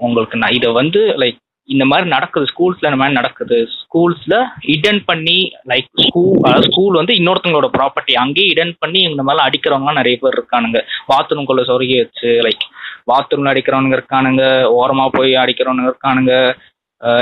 உங்களுக்கு 0.00 0.40
நான் 0.42 0.56
இதை 0.58 0.70
வந்து 0.80 1.02
லைக் 1.22 1.38
இந்த 1.68 1.84
மாதிரி 1.84 2.06
நடக்குது 2.08 2.44
ஸ்கூல்ஸ்ல 2.50 2.88
இந்த 2.88 2.98
மாதிரி 3.00 3.16
நடக்குது. 3.18 3.56
ஸ்கூல்ஸ்ல 3.80 4.34
இடன் 4.74 5.00
பண்ணி 5.04 5.38
லைக் 5.70 5.88
ஸ்கூல் 6.04 6.38
அதாவது 6.44 6.68
ஸ்கூல் 6.70 6.98
வந்து 7.00 7.14
இன்னொருத்தங்களோட 7.14 7.68
ப்ராப்பர்ட்டி 7.74 8.14
அங்கேயே 8.22 8.46
இடன் 8.52 8.72
பண்ணி 8.78 9.00
இந்த 9.10 9.22
மாதிரிலாம் 9.22 9.48
அடிக்கிறவங்கலாம் 9.48 10.00
நிறைய 10.00 10.18
பேர் 10.22 10.38
இருக்கானுங்க. 10.38 10.80
பாத்ரூம்குள்ள 11.10 11.64
சொருகி 11.70 11.96
வச்சு 12.02 12.30
லைக் 12.46 12.64
பாத்ரூம்ல 13.10 13.52
அடிக்கிறவனுங்க 13.52 13.98
இருக்கானுங்க. 13.98 14.44
ஓரமா 14.80 15.06
போய் 15.08 15.34
அடிக்கிறவனுங்க 15.44 15.92
இருக்கானுங்க. 15.92 16.34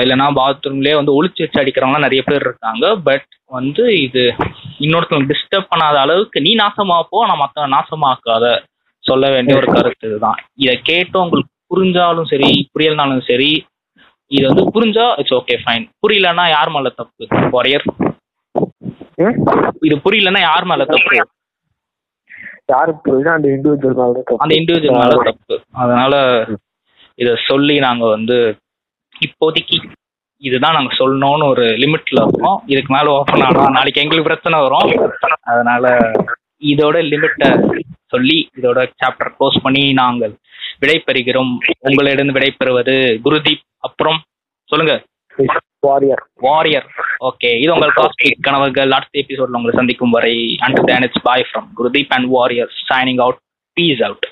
இல்லைன்னா 0.00 0.26
பாத்ரூம்லயே 0.38 0.94
வந்து 0.94 1.14
ஒளிச்சு 1.16 1.44
வச்சு 1.44 1.60
அடிக்கிறவங்கலாம் 1.62 2.06
நிறைய 2.06 2.22
பேர் 2.22 2.46
இருக்காங்க. 2.46 2.86
பட் 3.08 3.26
வந்து 3.50 3.84
இது 4.06 4.22
இன்னொருத்தவங்க 4.84 5.30
டிஸ்டர்ப் 5.32 5.70
பண்ணாத 5.72 5.96
அளவுக்கு 6.04 6.38
நீ 6.40 6.52
நாசமா 6.62 6.96
போ 7.10 7.26
நான் 7.26 7.42
மற்றவங்க 7.42 7.74
நாசமாக்காத. 7.76 8.46
சொல்ல 9.04 9.26
வேண்டிய 9.30 9.56
ஒரு 9.58 9.68
கருத்து 9.74 10.06
இதுதான். 10.08 10.38
இதை 10.62 10.74
கேட்டும் 10.82 11.24
உங்களுக்கு 11.24 11.52
புரிஞ்சாலும் 11.72 12.28
சரி 12.32 12.50
புரியலனாலும் 12.72 13.26
சரி 13.28 13.50
இது 14.30 14.44
வந்து 14.48 14.62
புரிஞ்சா 14.74 15.04
இட்ஸ் 15.20 15.34
ஓகே 15.34 15.56
ஃபைன் 15.62 15.84
புரியலன்னா 16.02 16.44
யார் 16.54 16.70
மேல 16.76 16.88
தப்பு? 17.00 17.24
ம்? 19.18 19.36
இது 19.86 19.96
புரியலன்னா 20.04 20.40
யார் 20.42 20.66
மேல 20.70 20.84
தப்பு? 20.90 21.14
யாருக்கு 22.72 23.00
புரியுதோ 23.04 23.30
அந்த 23.36 23.48
இண்டிவிஜுவல் 23.56 23.98
மேல. 24.00 24.22
அந்த 24.44 24.52
இண்டிவிஜுவல் 24.60 24.98
மேல 25.00 25.16
தப்பு. 25.28 25.56
அதனால 25.82 26.14
இத 27.18 27.30
சொல்லி 27.48 27.76
நாங்க 27.78 28.04
வந்து 28.14 28.36
இப்போதைக்கு 29.24 29.78
இதுதான் 30.38 30.74
நாங்க 30.74 30.92
சொல்லணும்னு 30.94 31.48
ஒரு 31.48 31.64
லிமிட்ல 31.82 32.18
இருக்கோம். 32.22 32.62
இதுக்கு 32.66 32.94
மேல 32.94 33.10
ஓப்பன் 33.10 33.40
ஆனோம் 33.40 33.70
நாளைக்கு 33.70 34.02
எங்களுக்கு 34.02 34.28
பிரச்சனை 34.30 34.68
வரும். 34.68 35.14
அதனால 35.40 36.12
இதோட 36.72 36.96
லிமிட்டை 37.12 37.48
சொல்லி 38.06 38.48
இதோட 38.60 38.80
சாப்டர் 39.00 39.32
க்ளோஸ் 39.38 39.62
பண்ணி 39.62 39.92
நாங்கள் 39.92 40.34
விடைபெறுகிறோம் 40.80 41.52
உங்களிடம் 41.78 42.34
விடைபெறுவது 42.34 42.96
குருதீப். 43.24 43.64
அப்புறம் 43.78 44.20
சொல்லுங்க. 44.70 44.94
வாரியர் 45.86 46.22
வாரியர் 46.40 46.86
ஓகே 47.20 47.50
இது 47.62 47.72
உங்கள் 47.72 47.96
காஸ்மிக் 47.96 48.40
கனவுகள். 48.40 48.90
அடுத்த 48.90 49.24
எபிசோட்ல 49.24 49.58
உங்களை 49.58 49.74
சந்திக்கும் 49.74 50.14
வரை 50.16 50.56
and 50.58 50.80
then 50.86 51.02
it's 51.02 51.22
bye 51.22 51.46
from 51.48 51.68
Gurdeep 51.78 52.14
and 52.16 52.28
warrior 52.28 52.72
signing 52.88 53.20
out 53.20 53.40
peace 53.76 54.02
out 54.02 54.26